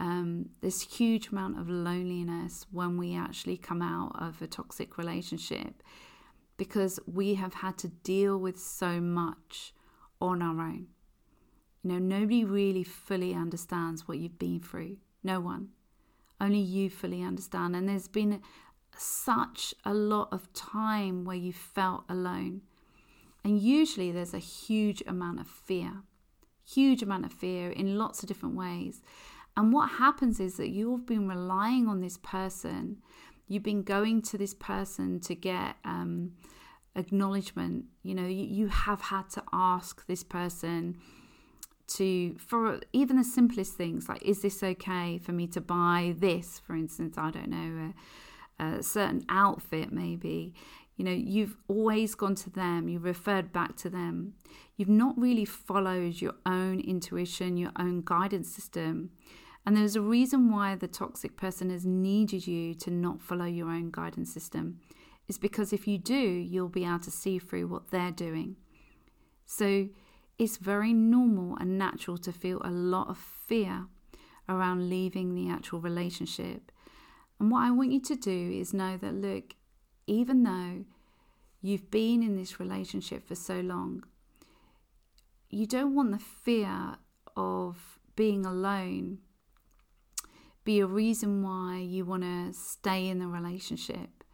um, 0.00 0.50
this 0.60 0.82
huge 0.82 1.28
amount 1.28 1.58
of 1.58 1.68
loneliness 1.68 2.66
when 2.70 2.96
we 2.96 3.14
actually 3.16 3.56
come 3.56 3.80
out 3.82 4.12
of 4.20 4.42
a 4.42 4.46
toxic 4.46 4.98
relationship 4.98 5.82
because 6.56 6.98
we 7.06 7.34
have 7.34 7.54
had 7.54 7.78
to 7.78 7.88
deal 7.88 8.38
with 8.38 8.58
so 8.58 9.00
much 9.00 9.72
on 10.20 10.42
our 10.42 10.60
own. 10.60 10.86
You 11.82 11.92
know, 11.92 11.98
nobody 11.98 12.44
really 12.44 12.84
fully 12.84 13.34
understands 13.34 14.08
what 14.08 14.18
you've 14.18 14.38
been 14.38 14.60
through. 14.60 14.96
No 15.22 15.40
one. 15.40 15.68
Only 16.40 16.60
you 16.60 16.90
fully 16.90 17.22
understand. 17.22 17.76
And 17.76 17.88
there's 17.88 18.08
been 18.08 18.40
such 18.96 19.74
a 19.84 19.92
lot 19.92 20.28
of 20.32 20.52
time 20.52 21.24
where 21.24 21.36
you 21.36 21.52
felt 21.52 22.04
alone. 22.08 22.62
And 23.44 23.60
usually 23.60 24.10
there's 24.10 24.34
a 24.34 24.38
huge 24.38 25.02
amount 25.06 25.38
of 25.38 25.46
fear, 25.46 26.02
huge 26.66 27.02
amount 27.02 27.26
of 27.26 27.32
fear 27.32 27.70
in 27.70 27.98
lots 27.98 28.22
of 28.22 28.28
different 28.28 28.56
ways. 28.56 29.02
And 29.56 29.72
what 29.72 29.90
happens 29.90 30.40
is 30.40 30.56
that 30.56 30.70
you've 30.70 31.06
been 31.06 31.28
relying 31.28 31.86
on 31.86 32.00
this 32.00 32.16
person, 32.18 32.98
you've 33.46 33.62
been 33.62 33.82
going 33.82 34.22
to 34.22 34.38
this 34.38 34.54
person 34.54 35.20
to 35.20 35.34
get 35.34 35.76
um, 35.84 36.32
acknowledgement. 36.96 37.84
You 38.02 38.14
know, 38.14 38.26
you, 38.26 38.44
you 38.44 38.68
have 38.68 39.02
had 39.02 39.28
to 39.30 39.42
ask 39.52 40.06
this 40.06 40.24
person 40.24 40.96
to 41.86 42.34
for 42.38 42.80
even 42.92 43.16
the 43.16 43.24
simplest 43.24 43.74
things 43.74 44.08
like 44.08 44.22
is 44.22 44.40
this 44.40 44.62
okay 44.62 45.18
for 45.18 45.32
me 45.32 45.46
to 45.46 45.60
buy 45.60 46.14
this 46.18 46.58
for 46.58 46.74
instance 46.74 47.18
i 47.18 47.30
don't 47.30 47.50
know 47.50 47.92
a, 48.58 48.64
a, 48.64 48.82
certain 48.82 49.22
outfit 49.28 49.92
maybe 49.92 50.54
you 50.96 51.04
know 51.04 51.12
you've 51.12 51.56
always 51.68 52.14
gone 52.14 52.34
to 52.36 52.50
them 52.50 52.88
you've 52.88 53.04
referred 53.04 53.52
back 53.52 53.76
to 53.76 53.90
them. 53.90 54.34
You've 54.76 54.88
not 54.88 55.18
really 55.18 55.44
followed 55.44 56.20
your 56.20 56.34
own 56.46 56.80
intuition 56.80 57.56
your 57.56 57.72
own 57.78 58.02
guidance 58.04 58.48
system. 58.54 59.10
And 59.66 59.76
there's 59.76 59.96
a 59.96 60.02
reason 60.02 60.52
why 60.52 60.74
the 60.74 60.88
toxic 60.88 61.36
person 61.36 61.70
has 61.70 61.86
needed 61.86 62.46
you 62.46 62.74
to 62.74 62.90
not 62.90 63.22
follow 63.22 63.46
your 63.46 63.68
own 63.68 63.90
guidance 63.90 64.32
system. 64.32 64.80
Is 65.26 65.38
because 65.38 65.72
if 65.72 65.88
you 65.88 65.98
do 65.98 66.14
you'll 66.14 66.68
be 66.68 66.84
able 66.84 66.98
to 67.00 67.10
see 67.10 67.38
through 67.38 67.68
what 67.68 67.90
they're 67.90 68.10
doing. 68.10 68.56
So 69.46 69.88
it's 70.38 70.56
very 70.56 70.92
normal 70.92 71.56
and 71.58 71.78
natural 71.78 72.18
to 72.18 72.32
feel 72.32 72.60
a 72.64 72.70
lot 72.70 73.08
of 73.08 73.18
fear 73.18 73.86
around 74.48 74.88
leaving 74.88 75.34
the 75.34 75.48
actual 75.48 75.80
relationship. 75.80 76.72
And 77.38 77.50
what 77.50 77.62
I 77.62 77.70
want 77.70 77.92
you 77.92 78.00
to 78.00 78.16
do 78.16 78.50
is 78.52 78.74
know 78.74 78.96
that, 78.96 79.14
look, 79.14 79.54
even 80.06 80.42
though 80.42 80.84
you've 81.60 81.90
been 81.90 82.22
in 82.22 82.36
this 82.36 82.60
relationship 82.60 83.26
for 83.26 83.34
so 83.34 83.60
long, 83.60 84.04
you 85.50 85.66
don't 85.66 85.94
want 85.94 86.12
the 86.12 86.18
fear 86.18 86.96
of 87.36 87.98
being 88.16 88.44
alone 88.44 89.18
be 90.64 90.80
a 90.80 90.86
reason 90.86 91.42
why 91.42 91.76
you 91.76 92.04
want 92.04 92.22
to 92.22 92.52
stay 92.52 93.08
in 93.08 93.18
the 93.18 93.26
relationship. 93.26 94.24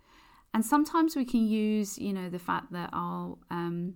And 0.55 0.65
sometimes 0.65 1.17
we 1.17 1.25
can 1.25 1.47
use, 1.47 1.99
you 1.99 2.13
know, 2.13 2.29
the 2.29 2.39
fact 2.39 2.73
that, 2.73 2.91
oh, 2.93 3.39
um, 3.51 3.95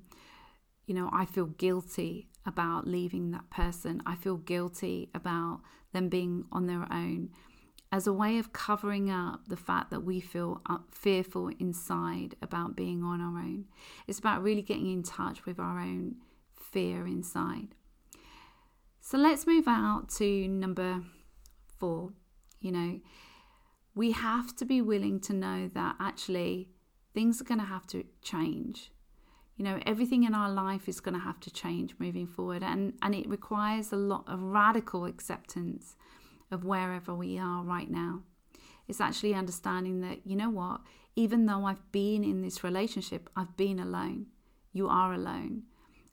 you 0.87 0.95
know, 0.95 1.09
I 1.13 1.25
feel 1.25 1.47
guilty 1.47 2.29
about 2.45 2.87
leaving 2.87 3.31
that 3.31 3.51
person. 3.51 4.03
I 4.05 4.17
feel 4.17 4.37
guilty 4.37 5.11
about 5.15 5.61
them 5.93 6.09
being 6.09 6.45
on 6.53 6.67
their 6.67 6.87
own 6.93 7.31
as 7.95 8.09
a 8.09 8.13
way 8.13 8.39
of 8.39 8.53
covering 8.53 9.09
up 9.09 9.43
the 9.47 9.57
fact 9.57 9.93
that 9.93 10.01
we 10.01 10.19
feel 10.19 10.61
fearful 10.91 11.49
inside 11.61 12.35
about 12.43 12.75
being 12.75 13.05
on 13.05 13.21
our 13.21 13.39
own. 13.39 13.67
It's 14.09 14.19
about 14.19 14.43
really 14.43 14.63
getting 14.63 14.93
in 14.93 15.05
touch 15.05 15.47
with 15.47 15.61
our 15.61 15.79
own 15.79 16.17
fear 16.57 17.07
inside. 17.07 17.69
So 19.01 19.17
let's 19.17 19.47
move 19.47 19.69
out 19.69 20.09
to 20.17 20.49
number 20.49 21.03
four. 21.79 22.11
You 22.59 22.73
know, 22.73 23.01
we 23.95 24.11
have 24.11 24.57
to 24.57 24.65
be 24.65 24.83
willing 24.83 25.21
to 25.21 25.33
know 25.33 25.71
that 25.73 25.95
actually 26.01 26.71
things 27.15 27.41
are 27.41 27.45
going 27.45 27.61
to 27.61 27.67
have 27.67 27.87
to 27.87 28.05
change 28.23 28.91
you 29.57 29.65
know 29.65 29.79
everything 29.87 30.25
in 30.25 30.35
our 30.35 30.51
life 30.51 30.89
is 30.89 30.99
going 30.99 31.15
to 31.15 31.21
have 31.21 31.39
to 31.39 31.49
change 31.49 31.95
moving 32.01 32.27
forward 32.27 32.63
and 32.65 32.93
and 33.03 33.15
it 33.15 33.29
requires 33.29 33.93
a 33.93 33.97
lot 33.97 34.25
of 34.27 34.43
radical 34.43 35.05
acceptance 35.05 35.95
of 36.55 36.65
wherever 36.65 37.15
we 37.15 37.39
are 37.39 37.63
right 37.63 37.91
now. 37.91 38.23
It's 38.89 39.01
actually 39.01 39.35
understanding 39.35 40.01
that 40.01 40.27
you 40.27 40.37
know 40.37 40.51
what? 40.51 40.81
Even 41.17 41.47
though 41.47 41.65
i've 41.67 41.93
been 41.93 42.25
in 42.25 42.43
this 42.43 42.65
relationship 42.65 43.29
i've 43.37 43.57
been 43.57 43.79
alone. 43.79 44.27
You 44.73 44.89
are 44.89 45.13
alone. 45.13 45.65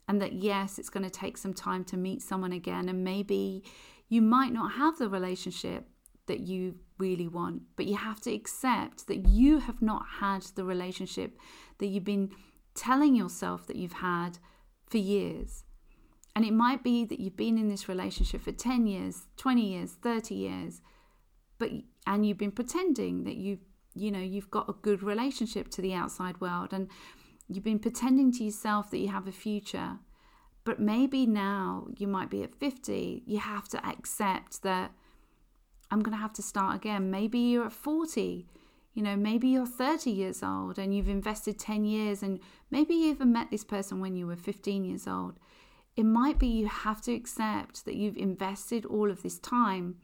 And 0.07 0.21
that 0.21 0.33
yes 0.33 0.77
it's 0.77 0.89
going 0.89 1.03
to 1.03 1.09
take 1.09 1.37
some 1.37 1.53
time 1.53 1.83
to 1.85 1.97
meet 1.97 2.21
someone 2.21 2.51
again 2.51 2.89
and 2.89 3.03
maybe 3.03 3.63
you 4.09 4.21
might 4.21 4.51
not 4.51 4.73
have 4.73 4.97
the 4.97 5.07
relationship 5.07 5.87
that 6.27 6.41
you 6.41 6.75
really 6.97 7.27
want 7.27 7.61
but 7.75 7.85
you 7.85 7.95
have 7.95 8.21
to 8.21 8.33
accept 8.33 9.07
that 9.07 9.25
you 9.27 9.59
have 9.59 9.81
not 9.81 10.03
had 10.19 10.41
the 10.55 10.63
relationship 10.63 11.37
that 11.79 11.87
you've 11.87 12.03
been 12.03 12.29
telling 12.73 13.15
yourself 13.15 13.67
that 13.67 13.75
you've 13.75 13.93
had 13.93 14.37
for 14.87 14.97
years. 14.97 15.63
And 16.35 16.45
it 16.45 16.53
might 16.53 16.83
be 16.83 17.03
that 17.05 17.19
you've 17.19 17.35
been 17.35 17.57
in 17.57 17.69
this 17.69 17.89
relationship 17.89 18.41
for 18.41 18.51
10 18.51 18.87
years, 18.87 19.27
20 19.37 19.61
years, 19.61 19.91
30 20.01 20.35
years, 20.35 20.81
but 21.57 21.69
and 22.07 22.25
you've 22.25 22.37
been 22.37 22.51
pretending 22.51 23.25
that 23.25 23.35
you 23.35 23.59
you 23.93 24.09
know, 24.09 24.19
you've 24.19 24.49
got 24.49 24.69
a 24.69 24.73
good 24.73 25.03
relationship 25.03 25.69
to 25.69 25.81
the 25.81 25.93
outside 25.93 26.39
world 26.39 26.71
and 26.71 26.87
you've 27.49 27.63
been 27.63 27.77
pretending 27.77 28.31
to 28.31 28.43
yourself 28.45 28.89
that 28.89 28.99
you 28.99 29.09
have 29.09 29.27
a 29.27 29.33
future. 29.33 29.99
But 30.63 30.79
maybe 30.79 31.25
now 31.25 31.87
you 31.97 32.07
might 32.07 32.29
be 32.29 32.41
at 32.41 32.55
50, 32.55 33.23
you 33.25 33.39
have 33.39 33.67
to 33.67 33.85
accept 33.85 34.63
that 34.63 34.91
I'm 35.89 36.01
going 36.01 36.15
to 36.15 36.21
have 36.21 36.31
to 36.33 36.41
start 36.41 36.77
again. 36.77 37.11
Maybe 37.11 37.39
you're 37.39 37.65
at 37.65 37.73
40 37.73 38.47
you 38.93 39.01
know, 39.01 39.15
maybe 39.15 39.47
you're 39.47 39.65
30 39.65 40.11
years 40.11 40.43
old 40.43 40.77
and 40.77 40.93
you've 40.93 41.07
invested 41.07 41.57
10 41.57 41.85
years, 41.85 42.21
and 42.21 42.39
maybe 42.69 42.93
you 42.93 43.11
even 43.11 43.31
met 43.31 43.49
this 43.49 43.63
person 43.63 44.01
when 44.01 44.15
you 44.15 44.27
were 44.27 44.35
15 44.35 44.83
years 44.83 45.07
old. 45.07 45.39
It 45.95 46.03
might 46.03 46.39
be 46.39 46.47
you 46.47 46.67
have 46.67 47.01
to 47.03 47.13
accept 47.13 47.85
that 47.85 47.95
you've 47.95 48.17
invested 48.17 48.85
all 48.85 49.11
of 49.11 49.23
this 49.23 49.39
time 49.39 49.97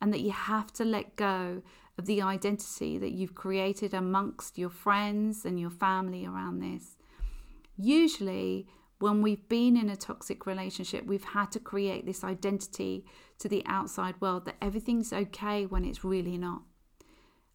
and 0.00 0.12
that 0.12 0.20
you 0.20 0.30
have 0.30 0.72
to 0.74 0.84
let 0.84 1.16
go 1.16 1.62
of 1.98 2.06
the 2.06 2.22
identity 2.22 2.98
that 2.98 3.12
you've 3.12 3.34
created 3.34 3.92
amongst 3.92 4.56
your 4.56 4.70
friends 4.70 5.44
and 5.44 5.60
your 5.60 5.70
family 5.70 6.24
around 6.24 6.60
this. 6.60 6.96
Usually, 7.76 8.66
when 8.98 9.20
we've 9.20 9.48
been 9.48 9.76
in 9.76 9.88
a 9.88 9.96
toxic 9.96 10.46
relationship, 10.46 11.04
we've 11.04 11.24
had 11.24 11.50
to 11.52 11.60
create 11.60 12.06
this 12.06 12.22
identity 12.22 13.04
to 13.38 13.48
the 13.48 13.62
outside 13.66 14.20
world 14.20 14.44
that 14.46 14.56
everything's 14.62 15.12
okay 15.12 15.66
when 15.66 15.84
it's 15.84 16.04
really 16.04 16.38
not 16.38 16.62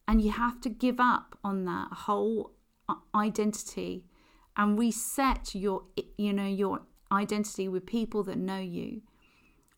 and 0.08 0.22
you 0.22 0.32
have 0.32 0.62
to 0.62 0.70
give 0.70 1.00
up 1.00 1.38
on 1.44 1.66
that 1.66 1.90
whole 1.92 2.52
identity 3.14 4.06
and 4.56 4.80
reset 4.80 5.54
your 5.54 5.84
you 6.18 6.32
know 6.32 6.48
your 6.48 6.82
identity 7.12 7.68
with 7.68 7.86
people 7.86 8.24
that 8.24 8.38
know 8.38 8.60
you. 8.60 9.02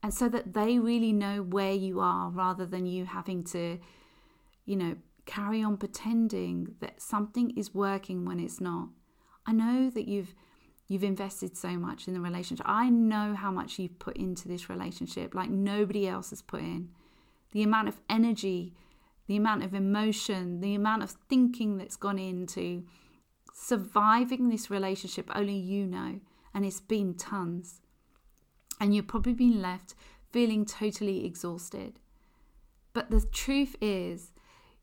And 0.01 0.13
so 0.13 0.29
that 0.29 0.53
they 0.53 0.79
really 0.79 1.11
know 1.11 1.41
where 1.41 1.73
you 1.73 1.99
are 1.99 2.29
rather 2.29 2.65
than 2.65 2.85
you 2.85 3.05
having 3.05 3.43
to 3.45 3.79
you 4.65 4.75
know 4.75 4.95
carry 5.25 5.61
on 5.61 5.77
pretending 5.77 6.75
that 6.79 7.01
something 7.01 7.51
is 7.57 7.73
working 7.73 8.25
when 8.25 8.39
it's 8.39 8.61
not. 8.61 8.89
I 9.45 9.51
know 9.51 9.89
that 9.89 10.07
you've 10.07 10.33
you've 10.87 11.03
invested 11.03 11.57
so 11.57 11.69
much 11.71 12.07
in 12.07 12.13
the 12.13 12.21
relationship. 12.21 12.65
I 12.67 12.89
know 12.89 13.35
how 13.35 13.51
much 13.51 13.77
you've 13.77 13.99
put 13.99 14.17
into 14.17 14.47
this 14.47 14.69
relationship 14.69 15.35
like 15.35 15.49
nobody 15.49 16.07
else 16.07 16.29
has 16.29 16.41
put 16.41 16.61
in. 16.61 16.89
The 17.51 17.63
amount 17.63 17.89
of 17.89 17.99
energy 18.09 18.73
the 19.29 19.37
amount 19.37 19.63
of 19.63 19.75
emotion, 19.75 20.59
the 20.59 20.73
amount 20.73 21.03
of 21.03 21.11
thinking 21.29 21.77
that's 21.77 21.95
gone 21.95 22.17
into 22.17 22.83
surviving 23.53 24.49
this 24.49 24.71
relationship, 24.71 25.29
only 25.35 25.55
you 25.55 25.85
know. 25.85 26.19
And 26.53 26.65
it's 26.65 26.81
been 26.81 27.13
tons. 27.13 27.81
And 28.79 28.95
you've 28.95 29.07
probably 29.07 29.33
been 29.33 29.61
left 29.61 29.95
feeling 30.31 30.65
totally 30.65 31.25
exhausted. 31.25 31.99
But 32.93 33.09
the 33.09 33.21
truth 33.21 33.75
is, 33.81 34.31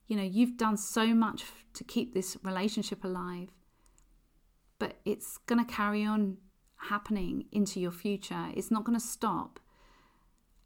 you 0.06 0.16
know, 0.16 0.22
you've 0.22 0.56
done 0.56 0.76
so 0.76 1.08
much 1.08 1.44
to 1.74 1.84
keep 1.84 2.14
this 2.14 2.36
relationship 2.42 3.04
alive, 3.04 3.48
but 4.78 4.98
it's 5.04 5.38
going 5.38 5.64
to 5.64 5.72
carry 5.72 6.04
on 6.04 6.38
happening 6.76 7.46
into 7.52 7.80
your 7.80 7.90
future. 7.90 8.48
It's 8.54 8.70
not 8.70 8.84
going 8.84 8.98
to 8.98 9.04
stop. 9.04 9.58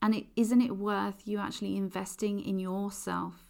And 0.02 0.24
isn't 0.36 0.62
it 0.62 0.76
worth 0.76 1.26
you 1.26 1.38
actually 1.38 1.76
investing 1.76 2.40
in 2.40 2.58
yourself 2.58 3.46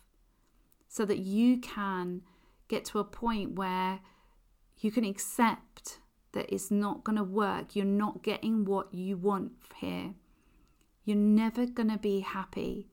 so 0.88 1.04
that 1.04 1.18
you 1.18 1.58
can 1.58 2.22
get 2.68 2.84
to 2.86 2.98
a 2.98 3.04
point 3.04 3.54
where 3.54 4.00
you 4.78 4.90
can 4.90 5.04
accept 5.04 6.00
that 6.32 6.52
it's 6.52 6.70
not 6.70 7.04
going 7.04 7.16
to 7.16 7.24
work. 7.24 7.74
You're 7.74 7.84
not 7.84 8.22
getting 8.22 8.64
what 8.64 8.92
you 8.94 9.16
want 9.16 9.52
here. 9.76 10.14
You're 11.04 11.16
never 11.16 11.66
going 11.66 11.90
to 11.90 11.98
be 11.98 12.20
happy 12.20 12.88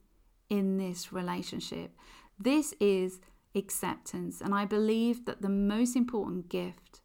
in 0.48 0.78
this 0.78 1.12
relationship. 1.12 1.92
This 2.38 2.74
is 2.80 3.20
acceptance. 3.54 4.40
And 4.40 4.54
I 4.54 4.64
believe 4.64 5.24
that 5.26 5.42
the 5.42 5.48
most 5.48 5.94
important 5.94 6.48
gift 6.48 7.00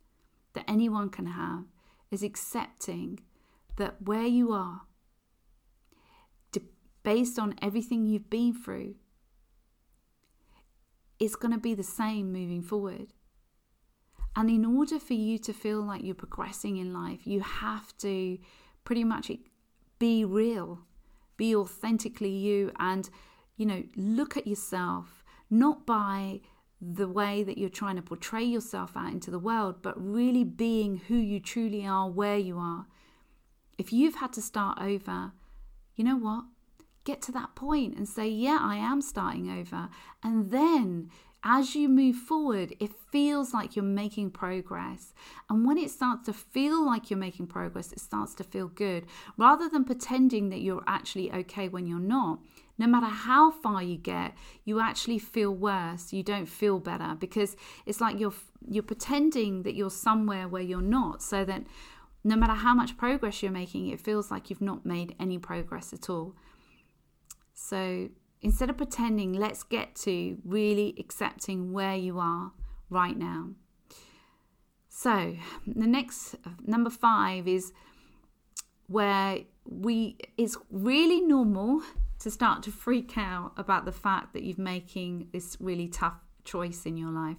that 0.53 0.65
anyone 0.67 1.09
can 1.09 1.27
have 1.27 1.65
is 2.09 2.23
accepting 2.23 3.19
that 3.77 4.01
where 4.01 4.27
you 4.27 4.51
are, 4.51 4.81
based 7.03 7.37
on 7.37 7.53
everything 7.61 8.07
you've 8.07 8.29
been 8.29 8.53
through, 8.53 8.95
it's 11.19 11.35
going 11.35 11.51
to 11.51 11.59
be 11.59 11.73
the 11.73 11.83
same 11.83 12.31
moving 12.31 12.61
forward. 12.61 13.07
And 14.35 14.49
in 14.49 14.65
order 14.65 14.99
for 14.99 15.13
you 15.13 15.37
to 15.39 15.53
feel 15.53 15.81
like 15.81 16.03
you're 16.03 16.15
progressing 16.15 16.77
in 16.77 16.93
life, 16.93 17.27
you 17.27 17.41
have 17.41 17.95
to 17.99 18.39
pretty 18.83 19.03
much 19.03 19.31
be 19.99 20.25
real, 20.25 20.79
be 21.37 21.55
authentically 21.55 22.31
you, 22.31 22.71
and, 22.79 23.09
you 23.57 23.65
know, 23.65 23.83
look 23.95 24.35
at 24.35 24.47
yourself 24.47 25.23
not 25.53 25.85
by 25.85 26.41
the 26.81 27.07
way 27.07 27.43
that 27.43 27.57
you're 27.57 27.69
trying 27.69 27.95
to 27.95 28.01
portray 28.01 28.43
yourself 28.43 28.97
out 28.97 29.11
into 29.11 29.31
the 29.31 29.39
world, 29.39 29.81
but 29.81 29.93
really 29.97 30.43
being 30.43 30.97
who 31.07 31.15
you 31.15 31.39
truly 31.39 31.85
are, 31.85 32.09
where 32.09 32.37
you 32.37 32.57
are. 32.57 32.87
If 33.77 33.93
you've 33.93 34.15
had 34.15 34.33
to 34.33 34.41
start 34.41 34.79
over, 34.81 35.31
you 35.95 36.03
know 36.03 36.17
what? 36.17 36.45
Get 37.05 37.21
to 37.23 37.31
that 37.33 37.55
point 37.55 37.95
and 37.95 38.07
say, 38.07 38.27
Yeah, 38.27 38.57
I 38.59 38.75
am 38.75 39.01
starting 39.01 39.49
over. 39.49 39.89
And 40.23 40.51
then 40.51 41.09
as 41.43 41.75
you 41.75 41.89
move 41.89 42.15
forward, 42.15 42.73
it 42.79 42.91
feels 43.11 43.53
like 43.53 43.75
you're 43.75 43.83
making 43.83 44.31
progress. 44.31 45.13
And 45.49 45.65
when 45.65 45.77
it 45.77 45.91
starts 45.91 46.25
to 46.25 46.33
feel 46.33 46.85
like 46.85 47.09
you're 47.09 47.19
making 47.19 47.47
progress, 47.47 47.91
it 47.91 47.99
starts 47.99 48.33
to 48.35 48.43
feel 48.43 48.67
good. 48.67 49.05
Rather 49.37 49.67
than 49.67 49.83
pretending 49.83 50.49
that 50.49 50.61
you're 50.61 50.83
actually 50.87 51.31
okay 51.31 51.67
when 51.67 51.85
you're 51.85 51.99
not, 51.99 52.39
no 52.77 52.87
matter 52.87 53.07
how 53.07 53.51
far 53.51 53.83
you 53.83 53.97
get, 53.97 54.33
you 54.63 54.79
actually 54.79 55.19
feel 55.19 55.51
worse. 55.51 56.13
You 56.13 56.23
don't 56.23 56.47
feel 56.47 56.79
better 56.79 57.15
because 57.19 57.55
it's 57.85 58.01
like 58.01 58.19
you're 58.19 58.33
you're 58.67 58.81
pretending 58.83 59.63
that 59.63 59.75
you're 59.75 59.89
somewhere 59.89 60.47
where 60.47 60.61
you're 60.61 60.81
not, 60.81 61.21
so 61.21 61.43
that 61.43 61.63
no 62.23 62.35
matter 62.37 62.53
how 62.53 62.73
much 62.73 62.95
progress 62.97 63.43
you're 63.43 63.51
making, 63.51 63.89
it 63.89 63.99
feels 63.99 64.31
like 64.31 64.49
you've 64.49 64.61
not 64.61 64.85
made 64.85 65.13
any 65.19 65.37
progress 65.37 65.91
at 65.91 66.09
all. 66.09 66.35
So 67.53 68.09
Instead 68.43 68.69
of 68.69 68.75
pretending, 68.75 69.31
let's 69.31 69.63
get 69.63 69.95
to 69.95 70.37
really 70.43 70.93
accepting 70.99 71.71
where 71.71 71.95
you 71.95 72.19
are 72.19 72.51
right 72.89 73.17
now. 73.17 73.51
So, 74.89 75.37
the 75.65 75.87
next 75.87 76.35
number 76.61 76.89
five 76.89 77.47
is 77.47 77.71
where 78.87 79.39
we 79.65 80.17
it's 80.37 80.57
really 80.69 81.21
normal 81.21 81.81
to 82.19 82.29
start 82.29 82.63
to 82.63 82.71
freak 82.71 83.17
out 83.17 83.53
about 83.55 83.85
the 83.85 83.93
fact 83.93 84.33
that 84.33 84.43
you're 84.43 84.57
making 84.57 85.29
this 85.31 85.55
really 85.61 85.87
tough 85.87 86.19
choice 86.43 86.85
in 86.85 86.97
your 86.97 87.11
life. 87.11 87.37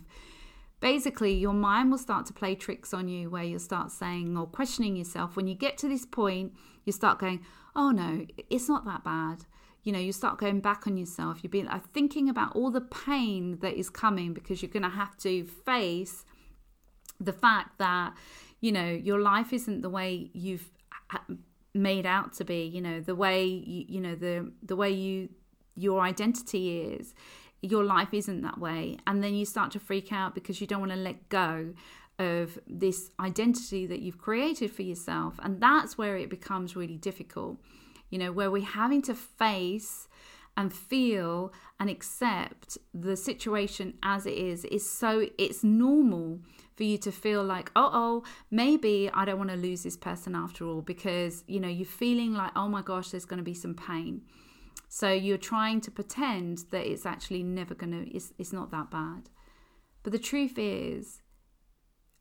Basically, 0.80 1.34
your 1.34 1.52
mind 1.52 1.90
will 1.90 1.98
start 1.98 2.24
to 2.26 2.32
play 2.32 2.54
tricks 2.54 2.94
on 2.94 3.08
you 3.08 3.28
where 3.28 3.44
you'll 3.44 3.60
start 3.60 3.90
saying 3.90 4.36
or 4.38 4.46
questioning 4.46 4.96
yourself. 4.96 5.36
When 5.36 5.46
you 5.46 5.54
get 5.54 5.76
to 5.78 5.88
this 5.88 6.06
point, 6.06 6.54
you 6.84 6.92
start 6.92 7.18
going, 7.18 7.44
Oh 7.76 7.90
no, 7.90 8.26
it's 8.48 8.68
not 8.68 8.86
that 8.86 9.04
bad 9.04 9.44
you 9.84 9.92
know 9.92 9.98
you 9.98 10.12
start 10.12 10.38
going 10.38 10.60
back 10.60 10.86
on 10.86 10.96
yourself 10.96 11.38
you've 11.42 11.52
been 11.52 11.68
uh, 11.68 11.80
thinking 11.92 12.28
about 12.28 12.54
all 12.56 12.70
the 12.70 12.80
pain 12.80 13.58
that 13.60 13.74
is 13.74 13.88
coming 13.88 14.34
because 14.34 14.62
you're 14.62 14.70
going 14.70 14.82
to 14.82 14.88
have 14.88 15.16
to 15.16 15.44
face 15.44 16.24
the 17.20 17.32
fact 17.32 17.78
that 17.78 18.14
you 18.60 18.72
know 18.72 18.90
your 18.90 19.20
life 19.20 19.52
isn't 19.52 19.82
the 19.82 19.90
way 19.90 20.30
you've 20.32 20.70
made 21.74 22.06
out 22.06 22.32
to 22.32 22.44
be 22.44 22.64
you 22.64 22.80
know 22.80 23.00
the 23.00 23.14
way 23.14 23.44
you, 23.44 23.84
you 23.88 24.00
know 24.00 24.14
the 24.14 24.50
the 24.62 24.74
way 24.74 24.90
you 24.90 25.28
your 25.76 26.00
identity 26.00 26.80
is 26.80 27.14
your 27.64 27.84
life 27.84 28.12
isn't 28.12 28.42
that 28.42 28.58
way. 28.58 28.98
And 29.06 29.22
then 29.24 29.34
you 29.34 29.46
start 29.46 29.70
to 29.72 29.80
freak 29.80 30.12
out 30.12 30.34
because 30.34 30.60
you 30.60 30.66
don't 30.66 30.80
want 30.80 30.92
to 30.92 30.98
let 30.98 31.28
go 31.28 31.72
of 32.18 32.58
this 32.66 33.10
identity 33.18 33.86
that 33.86 34.00
you've 34.00 34.18
created 34.18 34.70
for 34.70 34.82
yourself. 34.82 35.40
And 35.42 35.60
that's 35.60 35.96
where 35.98 36.16
it 36.16 36.28
becomes 36.28 36.76
really 36.76 36.96
difficult 36.96 37.58
you 38.14 38.20
know, 38.20 38.30
where 38.30 38.48
we're 38.48 38.62
having 38.64 39.02
to 39.02 39.12
face 39.12 40.06
and 40.56 40.72
feel 40.72 41.52
and 41.80 41.90
accept 41.90 42.78
the 42.94 43.16
situation 43.16 43.94
as 44.04 44.24
it 44.24 44.34
is 44.34 44.64
is 44.66 44.88
so 44.88 45.26
it's 45.36 45.64
normal 45.64 46.38
for 46.76 46.84
you 46.84 46.96
to 46.96 47.10
feel 47.10 47.42
like 47.42 47.72
oh 47.74 47.90
oh 47.92 48.22
maybe 48.52 49.10
i 49.12 49.24
don't 49.24 49.36
want 49.36 49.50
to 49.50 49.56
lose 49.56 49.82
this 49.82 49.96
person 49.96 50.36
after 50.36 50.64
all 50.64 50.80
because 50.80 51.42
you 51.48 51.58
know 51.58 51.66
you're 51.66 51.84
feeling 51.84 52.32
like 52.34 52.52
oh 52.54 52.68
my 52.68 52.82
gosh 52.82 53.08
there's 53.08 53.24
going 53.24 53.38
to 53.38 53.44
be 53.44 53.52
some 53.52 53.74
pain. 53.74 54.22
So 54.88 55.10
you're 55.10 55.38
trying 55.38 55.80
to 55.80 55.90
pretend 55.90 56.66
that 56.70 56.86
it's 56.88 57.04
actually 57.04 57.42
never 57.42 57.74
going 57.74 57.90
to 57.90 58.16
it's, 58.16 58.32
it's 58.38 58.52
not 58.52 58.70
that 58.70 58.92
bad. 58.92 59.28
But 60.04 60.12
the 60.12 60.20
truth 60.20 60.54
is 60.56 61.20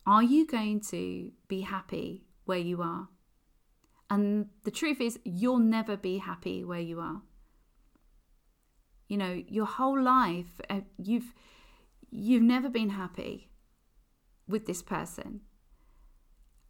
are 0.07 0.23
you 0.23 0.47
going 0.47 0.81
to 0.89 1.31
be 1.47 1.61
happy 1.61 2.25
where 2.45 2.57
you 2.57 2.81
are 2.81 3.09
and 4.09 4.47
the 4.63 4.71
truth 4.71 5.01
is, 5.01 5.19
you'll 5.23 5.59
never 5.59 5.97
be 5.97 6.17
happy 6.17 6.63
where 6.63 6.79
you 6.79 6.99
are. 6.99 7.21
You 9.07 9.17
know, 9.17 9.43
your 9.47 9.65
whole 9.65 10.01
life, 10.01 10.59
uh, 10.69 10.81
you've 10.97 11.33
you've 12.09 12.43
never 12.43 12.69
been 12.69 12.91
happy 12.91 13.49
with 14.47 14.65
this 14.65 14.81
person. 14.81 15.41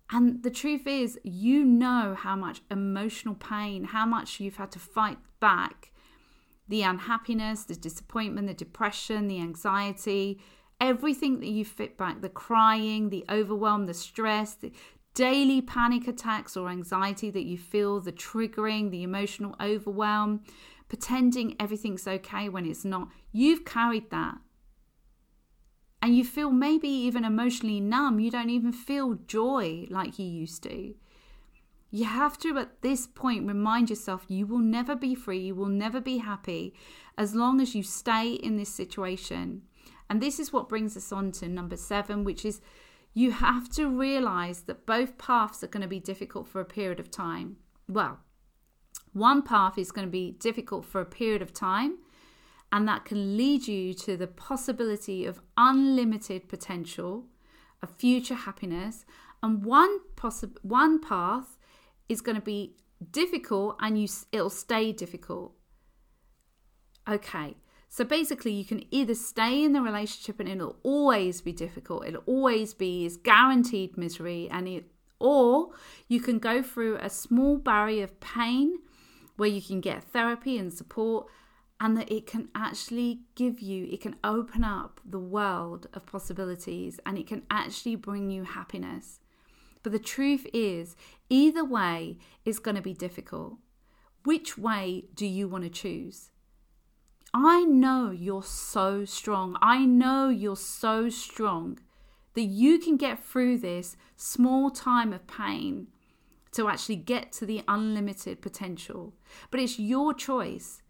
And 0.09 0.43
the 0.43 0.51
truth 0.51 0.85
is, 0.85 1.19
you 1.23 1.65
know 1.65 2.15
how 2.17 2.35
much 2.35 2.61
emotional 2.69 3.35
pain, 3.35 3.85
how 3.85 4.05
much 4.05 4.39
you've 4.39 4.57
had 4.57 4.71
to 4.71 4.79
fight 4.79 5.17
back 5.39 5.91
the 6.67 6.83
unhappiness, 6.83 7.63
the 7.63 7.75
disappointment, 7.75 8.47
the 8.47 8.53
depression, 8.53 9.27
the 9.27 9.39
anxiety, 9.39 10.39
everything 10.79 11.39
that 11.39 11.47
you 11.47 11.65
fit 11.65 11.97
back 11.97 12.21
the 12.21 12.29
crying, 12.29 13.09
the 13.09 13.25
overwhelm, 13.29 13.85
the 13.85 13.93
stress, 13.93 14.53
the 14.55 14.71
daily 15.13 15.61
panic 15.61 16.07
attacks 16.07 16.57
or 16.57 16.69
anxiety 16.69 17.29
that 17.29 17.43
you 17.43 17.57
feel, 17.57 17.99
the 17.99 18.11
triggering, 18.11 18.89
the 18.89 19.03
emotional 19.03 19.55
overwhelm, 19.61 20.41
pretending 20.87 21.55
everything's 21.59 22.07
okay 22.07 22.49
when 22.49 22.65
it's 22.65 22.85
not. 22.85 23.09
You've 23.31 23.65
carried 23.65 24.09
that. 24.11 24.37
And 26.01 26.17
you 26.17 26.25
feel 26.25 26.51
maybe 26.51 26.89
even 26.89 27.23
emotionally 27.23 27.79
numb. 27.79 28.19
You 28.19 28.29
don't 28.29 28.49
even 28.49 28.73
feel 28.73 29.13
joy 29.25 29.87
like 29.89 30.19
you 30.19 30.25
used 30.25 30.63
to. 30.63 30.95
You 31.91 32.05
have 32.05 32.37
to, 32.39 32.57
at 32.57 32.81
this 32.81 33.07
point, 33.07 33.47
remind 33.47 33.89
yourself 33.89 34.25
you 34.27 34.47
will 34.47 34.59
never 34.59 34.95
be 34.95 35.13
free, 35.15 35.39
you 35.39 35.55
will 35.55 35.67
never 35.67 36.01
be 36.01 36.17
happy 36.17 36.73
as 37.17 37.35
long 37.35 37.61
as 37.61 37.75
you 37.75 37.83
stay 37.83 38.33
in 38.33 38.57
this 38.57 38.73
situation. 38.73 39.61
And 40.09 40.19
this 40.19 40.39
is 40.39 40.51
what 40.51 40.67
brings 40.67 40.97
us 40.97 41.11
on 41.11 41.31
to 41.33 41.47
number 41.47 41.77
seven, 41.77 42.23
which 42.23 42.43
is 42.43 42.61
you 43.13 43.31
have 43.31 43.69
to 43.69 43.87
realize 43.87 44.61
that 44.61 44.85
both 44.85 45.17
paths 45.17 45.63
are 45.63 45.67
going 45.67 45.81
to 45.81 45.87
be 45.87 45.99
difficult 45.99 46.47
for 46.47 46.59
a 46.59 46.65
period 46.65 46.99
of 46.99 47.11
time. 47.11 47.57
Well, 47.87 48.19
one 49.13 49.43
path 49.43 49.77
is 49.77 49.91
going 49.91 50.07
to 50.07 50.11
be 50.11 50.31
difficult 50.31 50.85
for 50.85 50.99
a 50.99 51.05
period 51.05 51.41
of 51.41 51.53
time, 51.53 51.99
and 52.71 52.87
that 52.87 53.05
can 53.05 53.37
lead 53.37 53.67
you 53.67 53.93
to 53.93 54.17
the 54.17 54.27
possibility 54.27 55.25
of 55.25 55.41
unlimited 55.57 56.49
potential, 56.49 57.27
of 57.83 57.91
future 57.91 58.33
happiness. 58.33 59.05
And 59.43 59.63
one 59.63 59.99
possible 60.15 60.59
one 60.63 60.99
path 60.99 61.57
is 62.09 62.21
going 62.21 62.35
to 62.35 62.41
be 62.41 62.77
difficult, 63.11 63.77
and 63.79 64.01
you 64.01 64.07
it'll 64.31 64.49
stay 64.49 64.91
difficult. 64.91 65.53
Okay, 67.07 67.57
so 67.93 68.03
basically, 68.03 68.51
you 68.51 68.65
can 68.65 68.83
either 68.89 69.13
stay 69.13 69.63
in 69.63 69.73
the 69.73 69.81
relationship 69.83 70.39
and 70.39 70.49
it'll 70.49 70.77
always 70.81 71.41
be 71.41 71.51
difficult, 71.51 72.07
it'll 72.07 72.23
always 72.25 72.73
be 72.73 73.05
is 73.05 73.17
guaranteed 73.17 73.95
misery, 73.99 74.49
and 74.49 74.67
it, 74.67 74.85
or 75.19 75.73
you 76.07 76.19
can 76.19 76.39
go 76.39 76.63
through 76.63 76.97
a 76.97 77.07
small 77.07 77.59
barrier 77.59 78.05
of 78.05 78.19
pain 78.19 78.79
where 79.35 79.47
you 79.47 79.61
can 79.61 79.79
get 79.79 80.05
therapy 80.05 80.57
and 80.57 80.73
support, 80.73 81.27
and 81.79 81.95
that 81.95 82.11
it 82.11 82.25
can 82.25 82.49
actually 82.55 83.19
give 83.35 83.59
you, 83.59 83.87
it 83.91 84.01
can 84.01 84.15
open 84.23 84.63
up 84.63 84.99
the 85.05 85.19
world 85.19 85.85
of 85.93 86.07
possibilities 86.07 86.99
and 87.05 87.19
it 87.19 87.27
can 87.27 87.43
actually 87.51 87.95
bring 87.95 88.31
you 88.31 88.43
happiness. 88.43 89.19
But 89.83 89.91
the 89.91 89.99
truth 89.99 90.47
is, 90.51 90.95
either 91.29 91.63
way 91.63 92.17
is 92.43 92.57
going 92.57 92.75
to 92.75 92.81
be 92.81 92.95
difficult. 92.95 93.59
Which 94.23 94.57
way 94.57 95.03
do 95.13 95.27
you 95.27 95.47
want 95.47 95.63
to 95.65 95.69
choose? 95.69 96.31
I 97.33 97.63
know 97.63 98.11
you're 98.11 98.43
so 98.43 99.05
strong. 99.05 99.57
I 99.61 99.85
know 99.85 100.29
you're 100.29 100.55
so 100.55 101.09
strong 101.09 101.79
that 102.35 102.43
you 102.43 102.77
can 102.77 102.95
get 102.95 103.23
through 103.23 103.57
this 103.57 103.95
small 104.15 104.69
time 104.69 105.11
of 105.13 105.25
pain 105.25 105.87
to 106.51 106.69
actually 106.69 106.97
get 106.97 107.31
to 107.31 107.45
the 107.45 107.63
unlimited 107.67 108.41
potential. 108.41 109.13
But 109.49 109.59
it's 109.59 109.79
your 109.79 110.13
choice. 110.13 110.81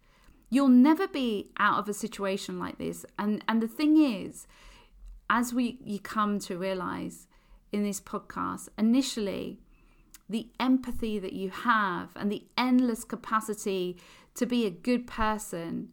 You'll 0.50 0.68
never 0.68 1.08
be 1.08 1.50
out 1.58 1.78
of 1.78 1.88
a 1.88 1.94
situation 1.94 2.58
like 2.58 2.78
this. 2.78 3.06
And 3.18 3.42
and 3.48 3.62
the 3.62 3.68
thing 3.68 3.96
is, 3.96 4.46
as 5.30 5.54
we 5.54 5.78
you 5.82 5.98
come 5.98 6.38
to 6.40 6.58
realize 6.58 7.26
in 7.72 7.82
this 7.82 8.00
podcast, 8.00 8.68
initially 8.78 9.60
the 10.28 10.48
empathy 10.60 11.18
that 11.18 11.32
you 11.32 11.50
have 11.50 12.10
and 12.16 12.30
the 12.30 12.44
endless 12.56 13.04
capacity 13.04 13.96
to 14.34 14.46
be 14.46 14.66
a 14.66 14.70
good 14.70 15.06
person 15.06 15.90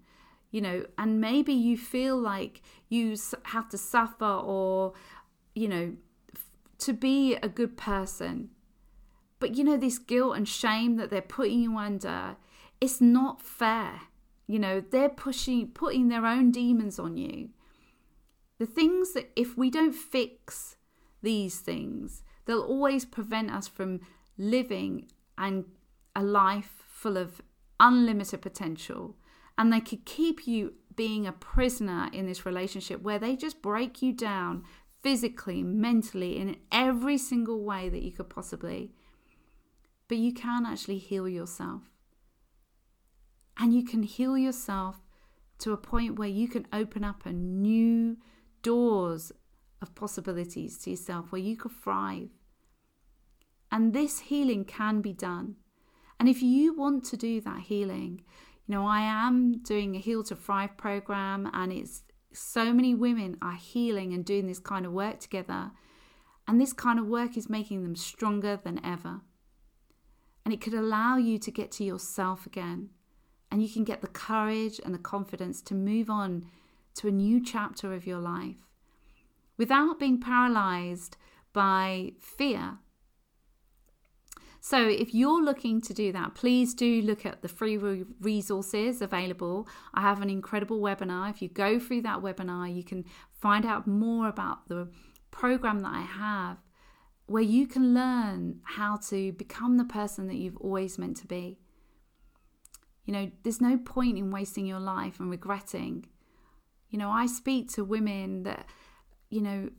you 0.52 0.62
know, 0.62 0.86
and 0.98 1.22
maybe 1.22 1.54
you 1.54 1.78
feel 1.78 2.18
like 2.18 2.62
you 2.90 3.16
have 3.44 3.70
to 3.70 3.78
suffer 3.78 4.26
or, 4.26 4.94
you 5.56 5.68
know, 5.68 5.94
to 6.80 6.94
be 6.94 7.36
a 7.36 7.48
good 7.48 7.78
person. 7.78 8.50
But, 9.40 9.56
you 9.56 9.64
know, 9.64 9.78
this 9.78 9.98
guilt 9.98 10.36
and 10.36 10.48
shame 10.48 10.98
that 10.98 11.10
they're 11.10 11.22
putting 11.22 11.62
you 11.62 11.78
under, 11.78 12.36
it's 12.80 13.02
not 13.02 13.42
fair. 13.42 14.02
You 14.48 14.60
know, 14.60 14.82
they're 14.82 15.10
pushing, 15.10 15.70
putting 15.70 16.10
their 16.10 16.26
own 16.26 16.52
demons 16.52 17.00
on 17.00 17.18
you. 17.18 17.50
The 18.60 18.66
things 18.66 19.14
that, 19.14 19.32
if 19.36 19.58
we 19.58 19.72
don't 19.72 19.96
fix 19.96 20.76
these 21.24 21.60
things, 21.60 22.24
they'll 22.46 22.62
always 22.62 23.06
prevent 23.06 23.50
us 23.50 23.68
from 23.68 24.02
living 24.38 25.08
and 25.38 25.66
a 26.16 26.24
life 26.24 26.84
full 26.88 27.18
of 27.18 27.42
unlimited 27.80 28.42
potential. 28.42 29.16
And 29.58 29.72
they 29.72 29.82
could 29.82 30.06
keep 30.06 30.48
you 30.48 30.74
being 30.96 31.26
a 31.26 31.32
prisoner 31.32 32.10
in 32.12 32.26
this 32.26 32.46
relationship 32.46 33.02
where 33.02 33.20
they 33.20 33.36
just 33.36 33.62
break 33.62 34.02
you 34.02 34.14
down 34.14 34.64
physically, 35.02 35.64
mentally, 35.64 36.38
in 36.38 36.58
every 36.72 37.18
single 37.18 37.64
way 37.64 37.90
that 37.90 38.04
you 38.04 38.12
could 38.12 38.30
possibly. 38.30 38.92
But 40.08 40.18
you 40.18 40.34
can 40.34 40.66
actually 40.66 40.98
heal 40.98 41.28
yourself. 41.28 41.84
And 43.58 43.74
you 43.74 43.84
can 43.84 44.04
heal 44.04 44.38
yourself 44.38 45.02
to 45.60 45.74
a 45.74 45.78
point 45.78 46.18
where 46.18 46.28
you 46.28 46.48
can 46.48 46.68
open 46.74 47.04
up 47.04 47.26
a 47.26 47.32
new 47.32 48.18
doors 48.64 49.32
of 49.82 49.96
possibilities 49.96 50.78
to 50.80 50.92
yourself 50.92 51.32
where 51.32 51.42
you 51.42 51.56
could 51.56 51.72
thrive. 51.72 52.30
And 53.72 53.94
this 53.94 54.20
healing 54.20 54.66
can 54.66 55.02
be 55.02 55.14
done. 55.14 55.56
And 56.20 56.28
if 56.28 56.42
you 56.42 56.74
want 56.74 57.06
to 57.06 57.18
do 57.18 57.42
that 57.42 57.62
healing, 57.62 58.24
know, 58.72 58.88
I 58.88 59.02
am 59.02 59.60
doing 59.60 59.96
a 59.96 60.00
Heal 60.00 60.24
to 60.24 60.36
Thrive 60.36 60.76
program, 60.78 61.50
and 61.54 61.72
it's 61.72 62.04
so 62.34 62.74
many 62.74 62.96
women 62.96 63.38
are 63.42 63.56
healing 63.56 64.14
and 64.14 64.26
doing 64.26 64.48
this 64.48 64.60
kind 64.60 64.86
of 64.86 64.94
work 64.94 65.20
together. 65.20 65.72
And 66.48 66.60
this 66.60 66.74
kind 66.74 67.00
of 67.00 67.08
work 67.08 67.38
is 67.38 67.50
making 67.50 67.84
them 67.84 67.96
stronger 67.96 68.60
than 68.62 68.84
ever. 68.84 69.22
And 70.44 70.54
it 70.54 70.62
could 70.62 70.74
allow 70.74 71.18
you 71.18 71.38
to 71.38 71.52
get 71.52 71.72
to 71.74 71.84
yourself 71.84 72.46
again. 72.46 72.90
And 73.52 73.62
you 73.62 73.70
can 73.70 73.84
get 73.84 74.02
the 74.02 74.08
courage 74.08 74.80
and 74.84 74.94
the 74.94 75.00
confidence 75.00 75.62
to 75.64 75.76
move 75.76 76.10
on 76.10 76.46
to 76.96 77.08
a 77.08 77.12
new 77.12 77.44
chapter 77.44 77.94
of 77.94 78.08
your 78.08 78.20
life 78.20 78.68
without 79.58 80.00
being 80.00 80.20
paralyzed 80.20 81.18
by 81.54 82.14
fear. 82.20 82.80
So, 84.64 84.88
if 84.88 85.16
you're 85.16 85.44
looking 85.44 85.82
to 85.82 85.94
do 85.94 86.12
that, 86.12 86.36
please 86.36 86.76
do 86.76 87.02
look 87.02 87.26
at 87.26 87.42
the 87.42 87.48
free 87.48 87.78
resources 88.22 89.02
available. 89.02 89.68
I 89.92 90.02
have 90.02 90.22
an 90.22 90.30
incredible 90.30 90.80
webinar. 90.80 91.32
If 91.32 91.42
you 91.42 91.50
go 91.50 91.80
through 91.80 92.04
that 92.04 92.20
webinar, 92.20 92.74
you 92.74 92.84
can 92.84 93.04
find 93.32 93.66
out 93.66 93.88
more 93.88 94.28
about 94.28 94.68
the 94.68 94.88
program 95.32 95.80
that 95.80 95.94
I 95.94 96.02
have 96.02 96.58
where 97.26 97.42
you 97.42 97.66
can 97.66 97.94
learn 97.94 98.60
how 98.64 98.98
to 98.98 99.32
become 99.32 99.78
the 99.78 99.86
person 99.86 100.28
that 100.28 100.36
you've 100.36 100.58
always 100.58 101.00
meant 101.00 101.18
to 101.18 101.28
be. 101.28 101.58
You 103.06 103.14
know, 103.14 103.32
there's 103.42 103.62
no 103.62 103.78
point 103.78 104.18
in 104.18 104.30
wasting 104.30 104.68
your 104.68 104.80
life 104.80 105.20
and 105.20 105.32
regretting. 105.32 106.06
You 106.90 107.00
know, 107.00 107.10
I 107.10 107.26
speak 107.26 107.72
to 107.74 107.84
women 107.84 108.44
that, 108.44 108.68
you 109.30 109.42
know, 109.42 109.70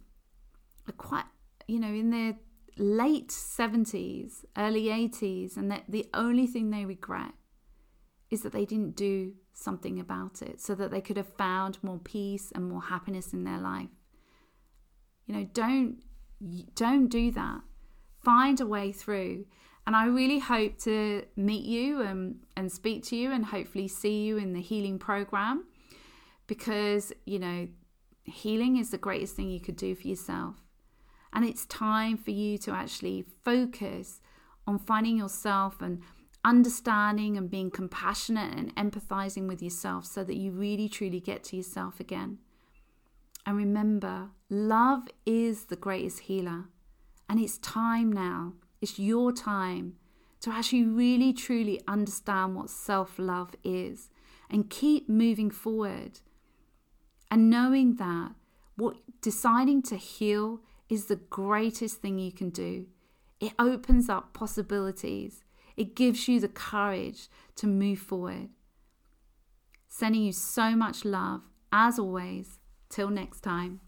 are 0.89 0.93
quite, 0.93 1.27
you 1.69 1.79
know, 1.79 1.89
in 1.89 2.11
their 2.11 2.37
late 2.77 3.29
70s, 3.29 4.45
early 4.57 4.85
80s, 4.85 5.57
and 5.57 5.71
that 5.71 5.85
the 5.89 6.09
only 6.15 6.47
thing 6.47 6.71
they 6.71 6.85
regret 6.85 7.33
is 8.31 8.43
that 8.43 8.53
they 8.53 8.65
didn't 8.65 8.97
do 8.97 9.35
something 9.53 10.01
about 10.01 10.41
it 10.41 10.61
so 10.61 10.75
that 10.75 10.91
they 10.91 11.01
could 11.01 11.17
have 11.17 11.29
found 11.37 11.79
more 11.83 11.99
peace 11.99 12.51
and 12.55 12.69
more 12.69 12.83
happiness 12.83 13.33
in 13.33 13.45
their 13.45 13.59
life. 13.59 13.91
You 15.27 15.35
know, 15.35 15.49
don't 15.53 15.99
don't 16.75 17.09
do 17.09 17.31
that. 17.33 17.61
Find 18.25 18.61
a 18.61 18.67
way 18.67 18.93
through. 18.93 19.47
And 19.87 19.97
I 19.97 20.07
really 20.07 20.39
hope 20.39 20.79
to 20.81 21.25
meet 21.37 21.65
you 21.65 22.03
and, 22.03 22.37
and 22.57 22.71
speak 22.71 23.05
to 23.07 23.17
you 23.17 23.33
and 23.33 23.45
hopefully 23.45 23.89
see 23.89 24.23
you 24.23 24.37
in 24.37 24.53
the 24.53 24.61
healing 24.61 24.99
program 24.99 25.65
because, 26.47 27.13
you 27.27 27.41
know, 27.41 27.69
healing 28.25 28.77
is 28.77 28.91
the 28.91 28.99
greatest 28.99 29.35
thing 29.35 29.51
you 29.51 29.61
could 29.61 29.77
do 29.77 29.95
for 29.97 30.07
yourself. 30.07 30.62
And 31.33 31.45
it's 31.45 31.67
time 31.67 32.17
for 32.17 32.31
you 32.31 32.59
to 32.59 32.73
actually 32.73 33.25
focus 33.45 34.21
on 34.67 34.79
finding 34.79 35.17
yourself 35.17 35.81
and 35.81 36.03
understanding 36.45 37.37
and 37.37 37.51
being 37.51 37.71
compassionate 37.71 38.55
and 38.55 38.75
empathizing 38.77 39.47
with 39.47 39.63
yourself 39.63 40.05
so 40.05 40.25
that 40.25 40.37
you 40.37 40.51
really 40.51 40.89
truly 40.89 41.21
get 41.21 41.45
to 41.45 41.57
yourself 41.57 42.01
again. 42.01 42.39
And 43.47 43.57
remember, 43.57 44.31
love 44.51 45.09
is 45.27 45.65
the 45.65 45.77
greatest 45.77 46.21
healer. 46.21 46.65
And 47.29 47.41
it's 47.41 47.59
time 47.59 48.13
now, 48.13 48.55
it's 48.81 48.99
your 48.99 49.33
time 49.33 49.95
to 50.41 50.51
actually 50.51 50.85
really 50.85 51.33
truly 51.33 51.81
understand 51.87 52.57
what 52.57 52.69
self 52.69 53.19
love 53.19 53.55
is 53.65 54.11
and 54.51 54.69
keep 54.69 55.09
moving 55.09 55.51
forward. 55.51 56.21
And 57.31 57.49
knowing 57.49 57.97
that 57.97 58.33
what 58.77 58.97
deciding 59.23 59.83
to 59.83 59.97
heal 59.97 60.61
is 60.93 61.07
the 61.07 61.17
greatest 61.17 62.03
thing 62.03 62.19
you 62.19 62.31
can 62.31 62.51
do. 62.51 62.85
It 63.41 63.55
opens 63.59 64.11
up 64.11 64.35
possibilities. 64.35 65.43
It 65.75 65.97
gives 65.97 66.29
you 66.29 66.39
the 66.39 66.49
courage 66.49 67.29
to 67.57 67.67
move 67.67 67.99
forward. 67.99 68.51
Sending 69.89 70.23
you 70.23 70.33
so 70.33 70.77
much 70.77 71.07
love, 71.07 71.41
as 71.73 71.99
always. 71.99 72.59
Till 72.91 73.09
next 73.09 73.41
time. 73.41 73.81